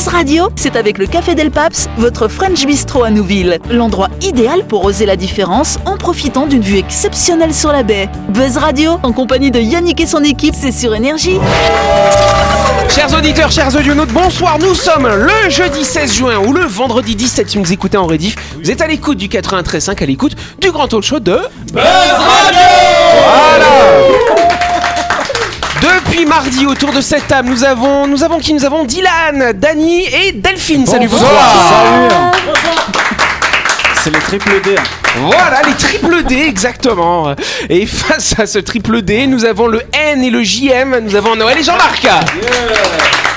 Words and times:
Buzz 0.00 0.08
Radio, 0.08 0.48
c'est 0.56 0.76
avec 0.76 0.96
le 0.96 1.06
Café 1.06 1.34
Del 1.34 1.50
Paps, 1.50 1.90
votre 1.98 2.26
French 2.26 2.64
Bistro 2.64 3.04
à 3.04 3.10
Nouville. 3.10 3.58
L'endroit 3.70 4.08
idéal 4.22 4.64
pour 4.64 4.82
oser 4.86 5.04
la 5.04 5.14
différence 5.14 5.78
en 5.84 5.98
profitant 5.98 6.46
d'une 6.46 6.62
vue 6.62 6.78
exceptionnelle 6.78 7.52
sur 7.52 7.70
la 7.70 7.82
baie. 7.82 8.08
Buzz 8.30 8.56
Radio, 8.56 8.92
en 9.02 9.12
compagnie 9.12 9.50
de 9.50 9.60
Yannick 9.60 10.00
et 10.00 10.06
son 10.06 10.24
équipe, 10.24 10.54
c'est 10.58 10.72
sur 10.72 10.94
Énergie. 10.94 11.38
Chers 12.88 13.14
auditeurs, 13.14 13.50
chers 13.50 13.76
audionautes, 13.76 14.08
bonsoir. 14.08 14.58
Nous 14.58 14.74
sommes 14.74 15.06
le 15.06 15.50
jeudi 15.50 15.84
16 15.84 16.14
juin 16.14 16.38
ou 16.38 16.54
le 16.54 16.64
vendredi 16.64 17.14
17 17.14 17.50
si 17.50 17.58
vous 17.58 17.70
écoutez 17.70 17.98
en 17.98 18.06
rediff. 18.06 18.36
Vous 18.58 18.70
êtes 18.70 18.80
à 18.80 18.86
l'écoute 18.86 19.18
du 19.18 19.28
93.5, 19.28 20.02
à 20.02 20.06
l'écoute 20.06 20.34
du 20.62 20.70
grand 20.70 20.88
talk 20.88 21.02
show 21.02 21.20
de 21.20 21.40
Buzz 21.74 21.82
Radio 21.82 22.58
Voilà 23.22 24.69
depuis 26.20 26.26
mardi, 26.26 26.66
autour 26.66 26.92
de 26.92 27.00
cette 27.00 27.26
table, 27.28 27.48
nous 27.48 27.64
avons, 27.64 28.06
nous 28.06 28.22
avons 28.22 28.38
qui? 28.38 28.52
Nous 28.52 28.64
avons 28.64 28.84
Dylan, 28.84 29.52
Dany 29.54 30.04
et 30.04 30.32
Delphine. 30.32 30.86
Salut, 30.86 31.08
bonsoir. 31.08 32.32
C'est 34.02 34.10
le 34.10 34.18
triple 34.20 34.60
D. 34.62 34.74
Voilà, 35.16 35.62
les 35.66 35.74
triple 35.74 36.22
D, 36.24 36.36
exactement. 36.46 37.34
Et 37.68 37.86
face 37.86 38.38
à 38.38 38.46
ce 38.46 38.58
triple 38.58 39.02
D, 39.02 39.26
nous 39.26 39.44
avons 39.44 39.66
le 39.66 39.82
N 39.92 40.22
et 40.22 40.30
le 40.30 40.42
JM. 40.42 40.98
Nous 41.02 41.16
avons 41.16 41.36
Noël 41.36 41.58
et 41.58 41.62
Jean-Marc. 41.62 42.06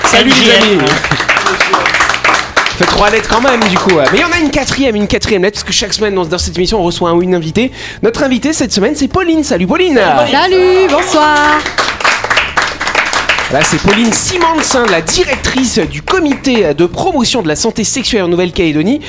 Salut 0.05 0.31
les 0.31 0.51
amis. 0.51 0.81
Fait 2.77 2.85
trois 2.85 3.09
lettres 3.09 3.29
quand 3.29 3.41
même 3.41 3.63
du 3.69 3.77
coup. 3.77 3.95
Mais 4.11 4.17
il 4.17 4.21
y 4.21 4.25
en 4.25 4.31
a 4.31 4.39
une 4.39 4.49
quatrième, 4.49 4.95
une 4.95 5.07
quatrième 5.07 5.43
lettre 5.43 5.55
parce 5.55 5.63
que 5.63 5.73
chaque 5.73 5.93
semaine 5.93 6.15
dans, 6.15 6.25
dans 6.25 6.37
cette 6.37 6.57
émission 6.57 6.79
on 6.79 6.83
reçoit 6.83 7.11
un 7.11 7.13
ou 7.13 7.21
une 7.21 7.35
invitée. 7.35 7.71
Notre 8.01 8.23
invitée 8.23 8.51
cette 8.51 8.73
semaine 8.73 8.95
c'est 8.95 9.07
Pauline. 9.07 9.43
Salut 9.43 9.67
Pauline. 9.67 9.99
Salut, 10.31 10.87
bonsoir. 10.89 11.59
Là, 13.51 13.59
c'est 13.61 13.79
Pauline 13.79 14.11
Simonsin, 14.11 14.83
la 14.89 15.01
directrice 15.01 15.77
du 15.77 16.01
comité 16.01 16.73
de 16.73 16.85
promotion 16.87 17.43
de 17.43 17.47
la 17.47 17.55
santé 17.55 17.83
sexuelle 17.83 18.23
en 18.23 18.27
Nouvelle-Calédonie. 18.27 18.99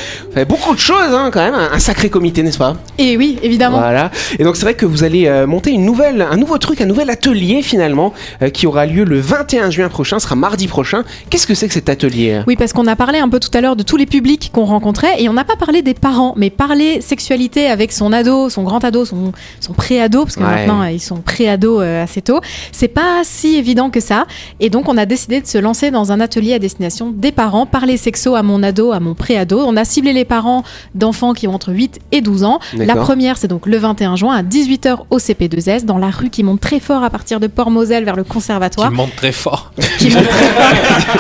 Beaucoup 0.46 0.74
de 0.74 0.80
choses, 0.80 1.14
hein, 1.14 1.30
quand 1.32 1.40
même. 1.40 1.54
Un 1.54 1.78
sacré 1.78 2.10
comité, 2.10 2.42
n'est-ce 2.42 2.58
pas? 2.58 2.76
Et 2.98 3.16
oui, 3.16 3.38
évidemment. 3.42 3.78
Voilà. 3.78 4.10
Et 4.38 4.44
donc, 4.44 4.56
c'est 4.56 4.64
vrai 4.64 4.74
que 4.74 4.84
vous 4.84 5.02
allez 5.02 5.26
euh, 5.28 5.46
monter 5.46 5.70
une 5.70 5.86
nouvelle, 5.86 6.20
un 6.20 6.36
nouveau 6.36 6.58
truc, 6.58 6.82
un 6.82 6.86
nouvel 6.86 7.08
atelier, 7.08 7.62
finalement, 7.62 8.12
euh, 8.42 8.50
qui 8.50 8.66
aura 8.66 8.84
lieu 8.84 9.04
le 9.04 9.18
21 9.18 9.70
juin 9.70 9.88
prochain, 9.88 10.18
ce 10.18 10.24
sera 10.26 10.34
mardi 10.36 10.66
prochain. 10.66 11.04
Qu'est-ce 11.30 11.46
que 11.46 11.54
c'est 11.54 11.68
que 11.68 11.74
cet 11.74 11.88
atelier? 11.88 12.42
Oui, 12.46 12.56
parce 12.56 12.74
qu'on 12.74 12.86
a 12.86 12.96
parlé 12.96 13.20
un 13.20 13.30
peu 13.30 13.40
tout 13.40 13.50
à 13.56 13.62
l'heure 13.62 13.76
de 13.76 13.82
tous 13.82 13.96
les 13.96 14.06
publics 14.06 14.50
qu'on 14.52 14.64
rencontrait 14.66 15.22
et 15.22 15.28
on 15.30 15.32
n'a 15.32 15.44
pas 15.44 15.56
parlé 15.56 15.80
des 15.80 15.94
parents, 15.94 16.34
mais 16.36 16.50
parler 16.50 17.00
sexualité 17.00 17.66
avec 17.68 17.92
son 17.92 18.12
ado, 18.12 18.50
son 18.50 18.62
grand 18.62 18.84
ado, 18.84 19.06
son, 19.06 19.32
son 19.60 19.72
pré-ado, 19.72 20.24
parce 20.24 20.36
que 20.36 20.42
Ouais. 20.42 20.50
maintenant 20.50 20.82
euh, 20.82 20.90
ils 20.90 21.00
sont 21.00 21.16
pré-ados 21.22 21.80
euh, 21.82 22.02
assez 22.04 22.20
tôt, 22.20 22.40
c'est 22.72 22.88
pas 22.88 23.22
si 23.22 23.56
évident 23.56 23.88
que 23.88 24.00
ça. 24.00 24.23
Et 24.60 24.70
donc 24.70 24.88
on 24.88 24.96
a 24.96 25.06
décidé 25.06 25.40
de 25.40 25.46
se 25.46 25.58
lancer 25.58 25.90
dans 25.90 26.12
un 26.12 26.20
atelier 26.20 26.54
à 26.54 26.58
destination 26.58 27.12
des 27.14 27.32
parents, 27.32 27.66
parler 27.66 27.96
sexo 27.96 28.34
à 28.34 28.42
mon 28.42 28.62
ado, 28.62 28.92
à 28.92 29.00
mon 29.00 29.14
pré-ado. 29.14 29.62
On 29.66 29.76
a 29.76 29.84
ciblé 29.84 30.12
les 30.12 30.24
parents 30.24 30.62
d'enfants 30.94 31.32
qui 31.32 31.46
ont 31.48 31.54
entre 31.54 31.72
8 31.72 31.98
et 32.12 32.20
12 32.20 32.44
ans. 32.44 32.58
La 32.76 32.96
première, 32.96 33.36
c'est 33.36 33.48
donc 33.48 33.66
le 33.66 33.76
21 33.78 34.16
juin 34.16 34.34
à 34.36 34.42
18h 34.42 34.98
au 35.10 35.18
CP2S, 35.18 35.84
dans 35.84 35.98
la 35.98 36.10
rue 36.10 36.30
qui 36.30 36.42
monte 36.42 36.60
très 36.60 36.80
fort 36.80 37.02
à 37.04 37.10
partir 37.10 37.40
de 37.40 37.46
Port-Moselle 37.46 38.04
vers 38.04 38.16
le 38.16 38.24
conservatoire. 38.24 38.88
Qui 38.90 38.94
monte 38.94 39.16
très 39.16 39.32
fort. 39.32 39.72
Qui 39.98 40.10
monte 40.10 40.28
très 40.28 40.44
fort. 40.46 40.62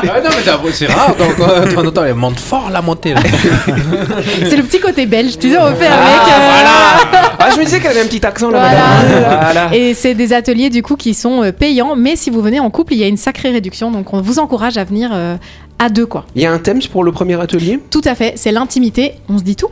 Ah 0.14 0.20
non, 0.20 0.30
mais 0.64 0.72
c'est- 0.72 0.86
rare. 0.86 1.14
Donc, 1.16 1.38
euh, 1.40 1.90
temps 1.90 2.04
elle 2.04 2.14
monte 2.14 2.38
fort 2.38 2.68
la 2.70 2.82
montée. 2.82 3.14
C'est 4.48 4.56
le 4.56 4.62
petit 4.62 4.80
côté 4.80 5.06
belge, 5.06 5.38
tu 5.38 5.50
sais, 5.50 5.58
on 5.58 5.74
fait 5.74 5.86
avec. 5.86 5.98
Ah, 6.04 6.28
euh, 6.28 7.08
voilà 7.08 7.32
Ah, 7.38 7.48
je 7.54 7.58
me 7.58 7.64
disais 7.64 7.80
qu'elle 7.80 7.92
avait 7.92 8.00
un 8.02 8.06
petit 8.06 8.24
accent 8.24 8.50
là 8.50 8.60
Voilà. 8.60 9.40
Voilà. 9.40 9.74
Et 9.76 9.94
c'est 9.94 10.14
des 10.14 10.32
ateliers 10.32 10.70
du 10.70 10.82
coup 10.82 10.96
qui 10.96 11.14
sont 11.14 11.42
euh, 11.42 11.52
payants, 11.52 11.94
mais 11.96 12.16
si 12.16 12.30
vous 12.30 12.40
venez 12.40 12.60
en 12.60 12.70
couple, 12.70 12.93
il 12.94 13.00
y 13.00 13.04
a 13.04 13.08
une 13.08 13.16
sacrée 13.16 13.50
réduction, 13.50 13.90
donc 13.90 14.14
on 14.14 14.20
vous 14.20 14.38
encourage 14.38 14.78
à 14.78 14.84
venir 14.84 15.10
euh, 15.12 15.36
à 15.78 15.88
deux 15.88 16.06
quoi. 16.06 16.24
Il 16.34 16.42
y 16.42 16.46
a 16.46 16.52
un 16.52 16.58
thème 16.58 16.80
pour 16.90 17.04
le 17.04 17.12
premier 17.12 17.40
atelier? 17.40 17.78
Tout 17.90 18.02
à 18.04 18.14
fait, 18.14 18.34
c'est 18.36 18.52
l'intimité, 18.52 19.14
on 19.28 19.38
se 19.38 19.44
dit 19.44 19.56
tout. 19.56 19.68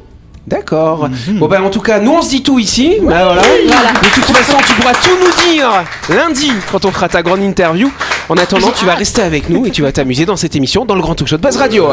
D'accord. 0.47 1.09
Bon 1.35 1.47
ben 1.47 1.63
en 1.63 1.71
tout 1.71 1.81
cas, 1.81 2.01
nous 2.01 2.11
on 2.11 2.21
se 2.21 2.31
dit 2.31 2.43
tout 2.43 2.59
ici. 2.59 2.97
Ben, 3.01 3.25
voilà. 3.25 3.43
De 3.43 4.13
toute 4.13 4.25
façon, 4.25 4.57
tu 4.67 4.75
pourras 4.75 4.95
tout 4.95 5.17
nous 5.21 5.31
dire 5.53 5.71
lundi 6.09 6.51
quand 6.71 6.85
on 6.85 6.91
fera 6.91 7.09
ta 7.09 7.23
grande 7.23 7.43
interview. 7.43 7.93
En 8.29 8.37
attendant, 8.37 8.73
tu 8.77 8.85
vas 8.85 8.97
rester 8.97 9.23
avec 9.23 9.49
nous 9.49 9.67
et 9.67 9.71
tu 9.71 9.83
vas 9.83 9.93
t'amuser 9.93 10.27
dans 10.27 10.35
cette 10.37 10.57
émission 10.57 10.85
dans 10.85 10.97
le 10.97 11.01
grand 11.01 11.15
talk 11.15 11.29
show 11.29 11.37
de 11.37 11.43
Buzz 11.43 11.57
Radio. 11.57 11.87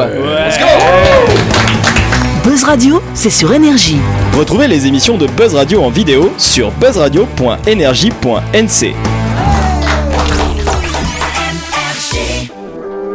Buzz 2.42 2.64
Radio, 2.64 3.00
c'est 3.14 3.30
sur 3.30 3.52
Énergie. 3.52 3.98
Retrouvez 4.36 4.66
les 4.66 4.88
émissions 4.88 5.16
de 5.16 5.28
Buzz 5.28 5.54
Radio 5.54 5.80
en 5.82 5.90
vidéo 5.90 6.32
sur 6.36 6.72
buzzradio.energie.nc. 6.72 9.19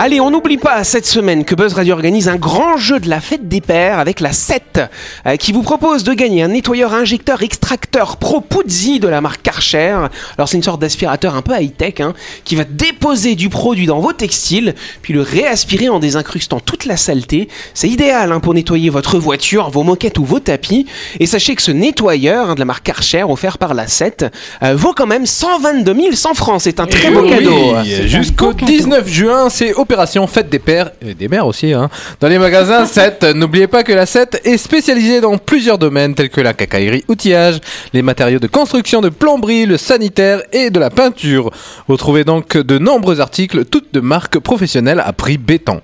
Allez, 0.00 0.20
on 0.20 0.30
n'oublie 0.30 0.58
pas 0.58 0.84
cette 0.84 1.06
semaine 1.06 1.44
que 1.44 1.56
Buzz 1.56 1.72
Radio 1.72 1.94
organise 1.94 2.28
un 2.28 2.36
grand 2.36 2.76
jeu 2.76 3.00
de 3.00 3.08
la 3.08 3.20
fête 3.20 3.48
des 3.48 3.60
pères 3.60 3.98
avec 3.98 4.20
la 4.20 4.32
7 4.32 4.80
euh, 5.26 5.34
qui 5.34 5.50
vous 5.50 5.62
propose 5.62 6.04
de 6.04 6.14
gagner 6.14 6.44
un 6.44 6.46
nettoyeur 6.46 6.94
injecteur 6.94 7.42
extracteur 7.42 8.16
Pro 8.16 8.40
Puzzi 8.40 9.00
de 9.00 9.08
la 9.08 9.20
marque 9.20 9.42
Karcher. 9.42 9.98
Alors 10.36 10.48
c'est 10.48 10.56
une 10.56 10.62
sorte 10.62 10.80
d'aspirateur 10.80 11.34
un 11.34 11.42
peu 11.42 11.52
high-tech 11.60 11.94
hein, 11.98 12.14
qui 12.44 12.54
va 12.54 12.62
déposer 12.62 13.34
du 13.34 13.48
produit 13.48 13.86
dans 13.86 13.98
vos 13.98 14.12
textiles 14.12 14.76
puis 15.02 15.14
le 15.14 15.20
réaspirer 15.20 15.88
en 15.88 15.98
désincrustant 15.98 16.60
toute 16.60 16.84
la 16.84 16.96
saleté. 16.96 17.48
C'est 17.74 17.88
idéal 17.88 18.30
hein, 18.30 18.38
pour 18.38 18.54
nettoyer 18.54 18.90
votre 18.90 19.18
voiture, 19.18 19.68
vos 19.68 19.82
moquettes 19.82 20.18
ou 20.18 20.24
vos 20.24 20.38
tapis. 20.38 20.86
Et 21.18 21.26
sachez 21.26 21.56
que 21.56 21.62
ce 21.62 21.72
nettoyeur 21.72 22.50
hein, 22.50 22.54
de 22.54 22.60
la 22.60 22.66
marque 22.66 22.84
Karcher 22.84 23.24
offert 23.24 23.58
par 23.58 23.74
la 23.74 23.88
7 23.88 24.26
euh, 24.62 24.76
vaut 24.76 24.92
quand 24.92 25.08
même 25.08 25.26
122 25.26 26.12
100 26.12 26.34
francs. 26.34 26.60
C'est 26.60 26.78
un 26.78 26.86
très 26.86 27.10
beau 27.10 27.22
Oui, 27.22 27.30
cadeau. 27.30 27.74
Jusqu'au 28.06 28.52
19 28.52 29.08
juin, 29.08 29.50
c'est 29.50 29.74
Opération 29.88 30.28
des 30.50 30.58
Pères 30.58 30.90
et 31.00 31.14
des 31.14 31.28
Mères 31.28 31.46
aussi. 31.46 31.72
Hein. 31.72 31.88
Dans 32.20 32.28
les 32.28 32.38
magasins 32.38 32.84
7, 32.86 33.24
n'oubliez 33.34 33.66
pas 33.68 33.82
que 33.82 33.92
la 33.94 34.04
7 34.04 34.42
est 34.44 34.58
spécialisée 34.58 35.22
dans 35.22 35.38
plusieurs 35.38 35.78
domaines 35.78 36.14
tels 36.14 36.28
que 36.28 36.42
la 36.42 36.52
cacaillerie, 36.52 37.04
outillage, 37.08 37.58
les 37.94 38.02
matériaux 38.02 38.38
de 38.38 38.48
construction, 38.48 39.00
de 39.00 39.08
plomberie, 39.08 39.64
le 39.64 39.78
sanitaire 39.78 40.42
et 40.52 40.68
de 40.68 40.78
la 40.78 40.90
peinture. 40.90 41.50
Vous 41.88 41.96
trouvez 41.96 42.24
donc 42.24 42.58
de 42.58 42.76
nombreux 42.76 43.20
articles, 43.20 43.64
toutes 43.64 43.94
de 43.94 44.00
marques 44.00 44.38
professionnelles 44.38 45.02
à 45.02 45.14
prix 45.14 45.38
béton. 45.38 45.80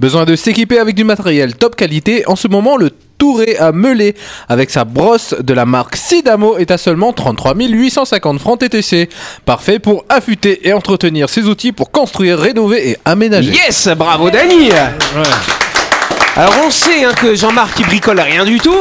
Besoin 0.00 0.24
de 0.24 0.34
s'équiper 0.34 0.78
avec 0.78 0.94
du 0.94 1.04
matériel 1.04 1.54
top 1.54 1.76
qualité 1.76 2.24
En 2.26 2.36
ce 2.36 2.48
moment, 2.48 2.78
le 2.78 2.90
Touré 3.22 3.56
à 3.56 3.70
meuler 3.70 4.16
avec 4.48 4.68
sa 4.70 4.84
brosse 4.84 5.36
de 5.40 5.54
la 5.54 5.64
marque 5.64 5.94
Sidamo 5.94 6.58
est 6.58 6.72
à 6.72 6.76
seulement 6.76 7.12
33 7.12 7.54
850 7.54 8.40
francs 8.40 8.58
TTC. 8.58 9.08
Parfait 9.44 9.78
pour 9.78 10.04
affûter 10.08 10.66
et 10.66 10.72
entretenir 10.72 11.28
ses 11.28 11.42
outils 11.42 11.70
pour 11.70 11.92
construire, 11.92 12.40
rénover 12.40 12.90
et 12.90 12.96
aménager. 13.04 13.52
Yes, 13.52 13.88
bravo 13.96 14.28
Dany 14.28 14.70
Alors 16.34 16.54
on 16.66 16.70
sait 16.70 17.04
hein, 17.04 17.12
que 17.14 17.34
Jean-Marc 17.34 17.78
il 17.80 17.84
bricole 17.86 18.18
rien 18.18 18.46
du 18.46 18.58
tout. 18.58 18.74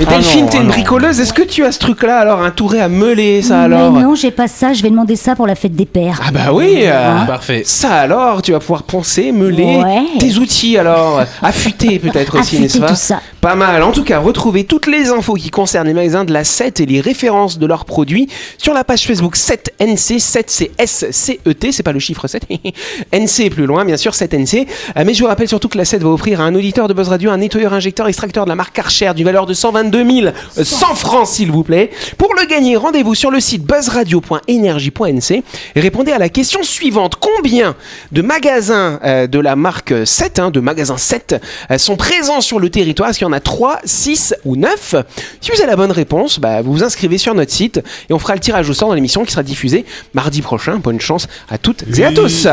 Et 0.00 0.06
Delphine, 0.06 0.44
non, 0.44 0.48
t'es 0.50 0.56
ah 0.56 0.60
une 0.62 0.66
non. 0.68 0.72
bricoleuse. 0.72 1.20
Est-ce 1.20 1.34
que 1.34 1.42
tu 1.42 1.62
as 1.62 1.70
ce 1.72 1.78
truc-là 1.78 2.18
alors 2.18 2.40
un 2.42 2.50
touré 2.50 2.80
à 2.80 2.88
meuler 2.88 3.42
ça 3.42 3.60
alors 3.62 3.92
Mais 3.92 4.02
non, 4.02 4.14
j'ai 4.14 4.30
pas 4.30 4.48
ça. 4.48 4.72
Je 4.72 4.82
vais 4.82 4.88
demander 4.88 5.14
ça 5.14 5.36
pour 5.36 5.46
la 5.46 5.54
fête 5.54 5.74
des 5.76 5.84
pères. 5.84 6.18
Ah 6.26 6.30
bah 6.32 6.52
oui. 6.54 6.78
euh, 6.84 7.24
Parfait. 7.26 7.62
Ça 7.66 7.90
alors, 7.92 8.40
tu 8.40 8.52
vas 8.52 8.58
pouvoir 8.58 8.84
poncer, 8.84 9.32
meuler 9.32 9.76
Ouais. 9.84 10.02
tes 10.18 10.36
outils 10.38 10.78
alors, 10.78 11.22
affûter 11.42 11.98
peut-être 12.00 12.40
aussi, 12.40 12.58
n'est-ce 12.60 12.78
pas 12.78 12.88
tout 12.88 12.94
ça. 12.94 13.20
Pas 13.42 13.54
mal. 13.54 13.82
En 13.82 13.92
tout 13.92 14.04
cas, 14.04 14.18
retrouvez 14.18 14.64
toutes 14.64 14.86
les 14.86 15.10
infos 15.10 15.34
qui 15.34 15.50
concernent 15.50 15.86
les 15.88 15.92
magasins 15.94 16.24
de 16.24 16.32
la 16.32 16.44
7 16.44 16.80
et 16.80 16.86
les 16.86 17.02
références 17.02 17.58
de 17.58 17.66
leurs 17.66 17.84
produits 17.84 18.28
sur 18.56 18.72
la 18.72 18.82
page 18.82 19.02
Facebook 19.06 19.36
7NC. 19.36 20.18
7 20.20 20.44
c'est 20.50 20.70
S-C-E-T, 20.78 21.70
c'est 21.72 21.82
pas 21.82 21.92
le 21.92 21.98
chiffre 21.98 22.26
7. 22.26 22.46
NC 23.12 23.50
plus 23.50 23.66
loin, 23.66 23.84
bien 23.84 23.98
sûr, 23.98 24.12
7NC. 24.12 24.66
Euh, 24.96 25.02
mais 25.04 25.12
je 25.12 25.20
vous 25.20 25.28
rappelle 25.28 25.48
surtout 25.48 25.68
que 25.68 25.76
la 25.76 25.84
7 25.84 26.02
va 26.02 26.08
offrir 26.08 26.40
à 26.40 26.44
un 26.44 26.54
auditeur 26.54 26.88
de 26.88 26.93
Buzz 26.94 27.08
Radio 27.08 27.30
un 27.30 27.38
nettoyeur 27.38 27.72
injecteur 27.72 28.06
extracteur 28.08 28.44
de 28.44 28.48
la 28.48 28.54
marque 28.54 28.74
Karcher 28.74 29.12
d'une 29.14 29.24
valeur 29.24 29.46
de 29.46 29.54
122 29.54 30.10
000 30.22 30.26
euh, 30.26 30.64
100 30.64 30.94
francs, 30.94 31.26
s'il 31.26 31.50
vous 31.50 31.62
plaît. 31.62 31.90
Pour 32.16 32.34
le 32.34 32.46
gagner, 32.46 32.76
rendez-vous 32.76 33.14
sur 33.14 33.30
le 33.30 33.40
site 33.40 33.64
buzzradio.energie.nc 33.64 35.42
et 35.74 35.80
répondez 35.80 36.12
à 36.12 36.18
la 36.18 36.28
question 36.28 36.62
suivante. 36.62 37.16
Combien 37.16 37.74
de 38.12 38.22
magasins 38.22 39.00
euh, 39.04 39.26
de 39.26 39.38
la 39.38 39.56
marque 39.56 39.94
7, 40.06 40.38
hein, 40.38 40.50
de 40.50 40.60
magasins 40.60 40.96
7, 40.96 41.42
euh, 41.70 41.78
sont 41.78 41.96
présents 41.96 42.40
sur 42.40 42.60
le 42.60 42.70
territoire? 42.70 43.10
Est-ce 43.10 43.18
qu'il 43.18 43.26
y 43.26 43.30
en 43.30 43.32
a 43.32 43.40
3, 43.40 43.80
6 43.84 44.34
ou 44.44 44.56
9 44.56 44.94
Si 45.40 45.50
vous 45.50 45.60
avez 45.60 45.70
la 45.70 45.76
bonne 45.76 45.92
réponse, 45.92 46.38
bah, 46.38 46.62
vous 46.62 46.72
vous 46.72 46.84
inscrivez 46.84 47.18
sur 47.18 47.34
notre 47.34 47.52
site 47.52 47.80
et 48.08 48.12
on 48.12 48.18
fera 48.18 48.34
le 48.34 48.40
tirage 48.40 48.70
au 48.70 48.74
sort 48.74 48.88
dans 48.88 48.94
l'émission 48.94 49.24
qui 49.24 49.32
sera 49.32 49.42
diffusée 49.42 49.84
mardi 50.14 50.42
prochain. 50.42 50.76
Bonne 50.76 51.00
chance 51.00 51.26
à 51.48 51.58
toutes 51.58 51.84
et 51.98 52.04
à 52.04 52.12
tous. 52.12 52.46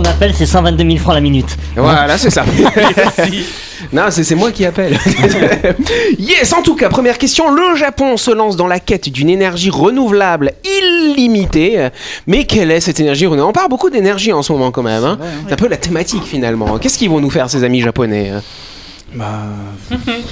Euh, 0.00 0.02
quand 0.02 0.08
on 0.08 0.12
appelle, 0.12 0.34
c'est 0.34 0.46
122 0.46 0.84
000 0.84 0.96
francs 0.98 1.14
la 1.14 1.20
minute. 1.20 1.56
Voilà, 1.76 2.16
c'est 2.18 2.30
ça. 2.30 2.44
non, 3.92 4.04
c'est 4.10 4.24
c'est 4.24 4.34
moi 4.34 4.50
qui 4.52 4.64
appelle. 4.64 4.98
yes, 6.18 6.52
en 6.52 6.62
tout 6.62 6.74
cas, 6.76 6.88
première 6.88 7.18
question. 7.18 7.50
Le 7.50 7.76
Japon 7.76 8.16
se 8.16 8.30
lance 8.30 8.56
dans 8.56 8.66
la 8.66 8.80
quête 8.80 9.08
d'une 9.08 9.30
énergie 9.30 9.70
renouvelable 9.70 10.52
illimitée. 10.64 11.88
Mais 12.26 12.44
quelle 12.44 12.70
est 12.70 12.80
cette 12.80 13.00
énergie 13.00 13.26
renouvelable? 13.26 13.50
On 13.50 13.52
parle 13.52 13.68
beaucoup 13.70 13.90
d'énergie 13.90 14.32
en 14.32 14.42
ce 14.42 14.52
moment 14.52 14.70
quand 14.70 14.82
même. 14.82 15.04
hein. 15.04 15.18
C'est 15.46 15.54
un 15.54 15.56
peu 15.56 15.68
la 15.68 15.76
thématique 15.76 16.24
finalement. 16.24 16.78
Qu'est-ce 16.78 16.98
qu'ils 16.98 17.10
vont 17.10 17.20
nous 17.20 17.30
faire 17.30 17.48
ces 17.50 17.64
amis 17.64 17.80
japonais 17.80 18.32
Bah, 19.14 19.26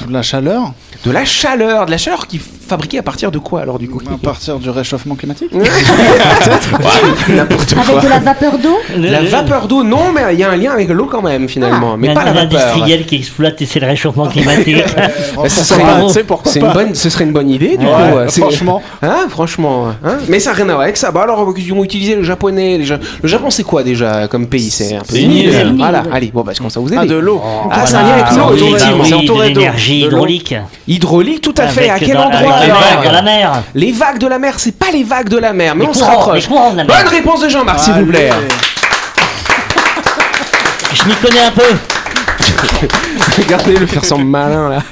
la 0.09 0.23
chaleur. 0.23 0.73
de 1.05 1.11
la 1.11 1.25
chaleur, 1.25 1.87
de 1.87 1.91
la 1.91 1.99
chaleur 1.99 2.26
qui 2.26 2.41
est 2.69 2.70
fabriquée 2.70 2.99
à 2.99 3.03
partir 3.03 3.31
de 3.31 3.38
quoi 3.38 3.62
alors 3.62 3.79
du 3.79 3.88
coup? 3.88 4.00
À 4.12 4.19
partir 4.19 4.59
du 4.59 4.69
réchauffement 4.70 5.15
climatique? 5.15 5.50
N'importe 7.29 7.73
Avec 7.73 7.87
quoi. 7.87 8.00
de 8.03 8.09
la 8.09 8.19
vapeur 8.19 8.59
d'eau? 8.59 8.76
La 8.99 9.23
vapeur 9.23 9.67
d'eau, 9.69 9.82
non, 9.82 10.12
mais 10.15 10.20
il 10.35 10.38
y 10.41 10.44
a 10.44 10.50
un 10.50 10.56
lien 10.56 10.73
avec 10.73 10.88
l'eau 10.91 11.06
quand 11.06 11.23
même 11.23 11.49
finalement, 11.49 11.97
mais 11.97 12.09
Il 12.09 12.11
y 12.11 12.12
a 12.12 12.15
pas 12.15 12.25
la 12.25 12.32
vapeur. 12.32 12.61
industriel 12.61 13.06
qui 13.06 13.17
exploite 13.17 13.61
et 13.62 13.67
c'est 13.67 13.81
le 13.81 13.87
réchauffement 13.87 14.26
climatique. 14.26 14.76
Bah, 15.37 15.49
ce, 15.49 15.65
serait, 15.65 15.82
une 16.61 16.73
bonne, 16.73 16.94
ce 16.94 17.11
serait 17.11 17.25
une 17.25 17.32
bonne 17.32 17.50
idée 17.50 17.76
du 17.76 17.87
Ouais, 17.87 17.93
coup. 17.93 18.19
c'est- 18.29 18.41
franchement. 18.41 18.82
Hein, 19.03 19.26
franchement. 19.29 19.88
Hein 20.05 20.17
mais 20.29 20.41
ça 20.41 20.50
n'a 20.50 20.56
rien 20.56 20.69
à 20.69 20.73
voir 20.73 20.82
avec 20.82 20.97
ça. 20.97 21.11
Bah 21.11 21.23
alors, 21.23 21.53
ils 21.56 21.73
ont 21.73 21.85
utilisé 21.85 22.15
le 22.17 22.23
japonais. 22.23 22.79
les 22.79 22.85
Ja- 22.85 22.99
Le 23.23 23.29
Japon, 23.29 23.50
c'est 23.50 23.62
quoi 23.65 23.82
déjà 23.82 24.29
comme 24.29 24.47
pays? 24.47 24.70
C'est 24.70 24.94
un 24.97 25.00
peu 25.03 25.17
Voilà, 25.76 26.03
allez, 26.12 26.31
bon, 26.32 26.43
bah, 26.43 26.53
je 26.53 26.59
commence 26.59 26.76
à 26.76 26.81
vous 26.81 26.88
aider? 26.88 26.99
Ah, 27.00 27.06
de 27.06 27.15
l'eau. 27.15 27.41
Ah, 27.70 27.87
c'est 27.87 27.94
un 27.97 28.03
lien 28.03 28.12
avec 28.15 28.37
l'eau, 28.37 28.55
effectivement. 28.67 29.05
C'est 29.05 29.15
entouré 29.15 29.50
de 29.50 29.55
d'eau. 29.55 29.61
hydraulique. 29.88 30.55
Hydraulique, 30.87 31.41
tout 31.41 31.55
à 31.56 31.67
fait. 31.69 31.88
Avec 31.88 32.03
à 32.03 32.06
quel 32.06 32.17
endroit? 32.19 32.35
avec 32.35 32.50
les 32.60 32.70
vagues 32.72 33.05
dans 33.05 33.12
la 33.12 33.22
mer. 33.22 33.52
Les 33.75 33.93
vagues 33.93 34.19
de 34.19 34.26
la 34.26 34.38
mer, 34.38 34.55
c'est 34.58 34.76
pas 34.78 34.90
les 34.93 35.05
vagues 35.05 35.28
de 35.28 35.38
la 35.38 35.52
mer, 35.52 35.75
mais 35.75 35.84
Les 35.84 35.90
on 35.90 35.94
se 35.94 36.05
rapproche. 36.05 36.43
les 36.43 36.46
courants 36.49 36.70
de 36.72 36.76
la 36.78 36.84
mer. 36.84 36.96
Bonne 36.96 37.08
réponse 37.08 37.40
de 37.40 37.49
Jean-Marc, 37.49 37.78
s'il 37.81 37.93
vous 37.94 38.06
plaît. 38.06 38.31
Je 40.94 41.05
m'y 41.05 41.14
connais 41.16 41.43
un 41.44 41.50
peu. 41.50 41.62
Regardez 43.38 43.76
le 43.76 43.86
faire 43.86 44.04
semble 44.04 44.24
malin 44.24 44.68
là. 44.68 44.82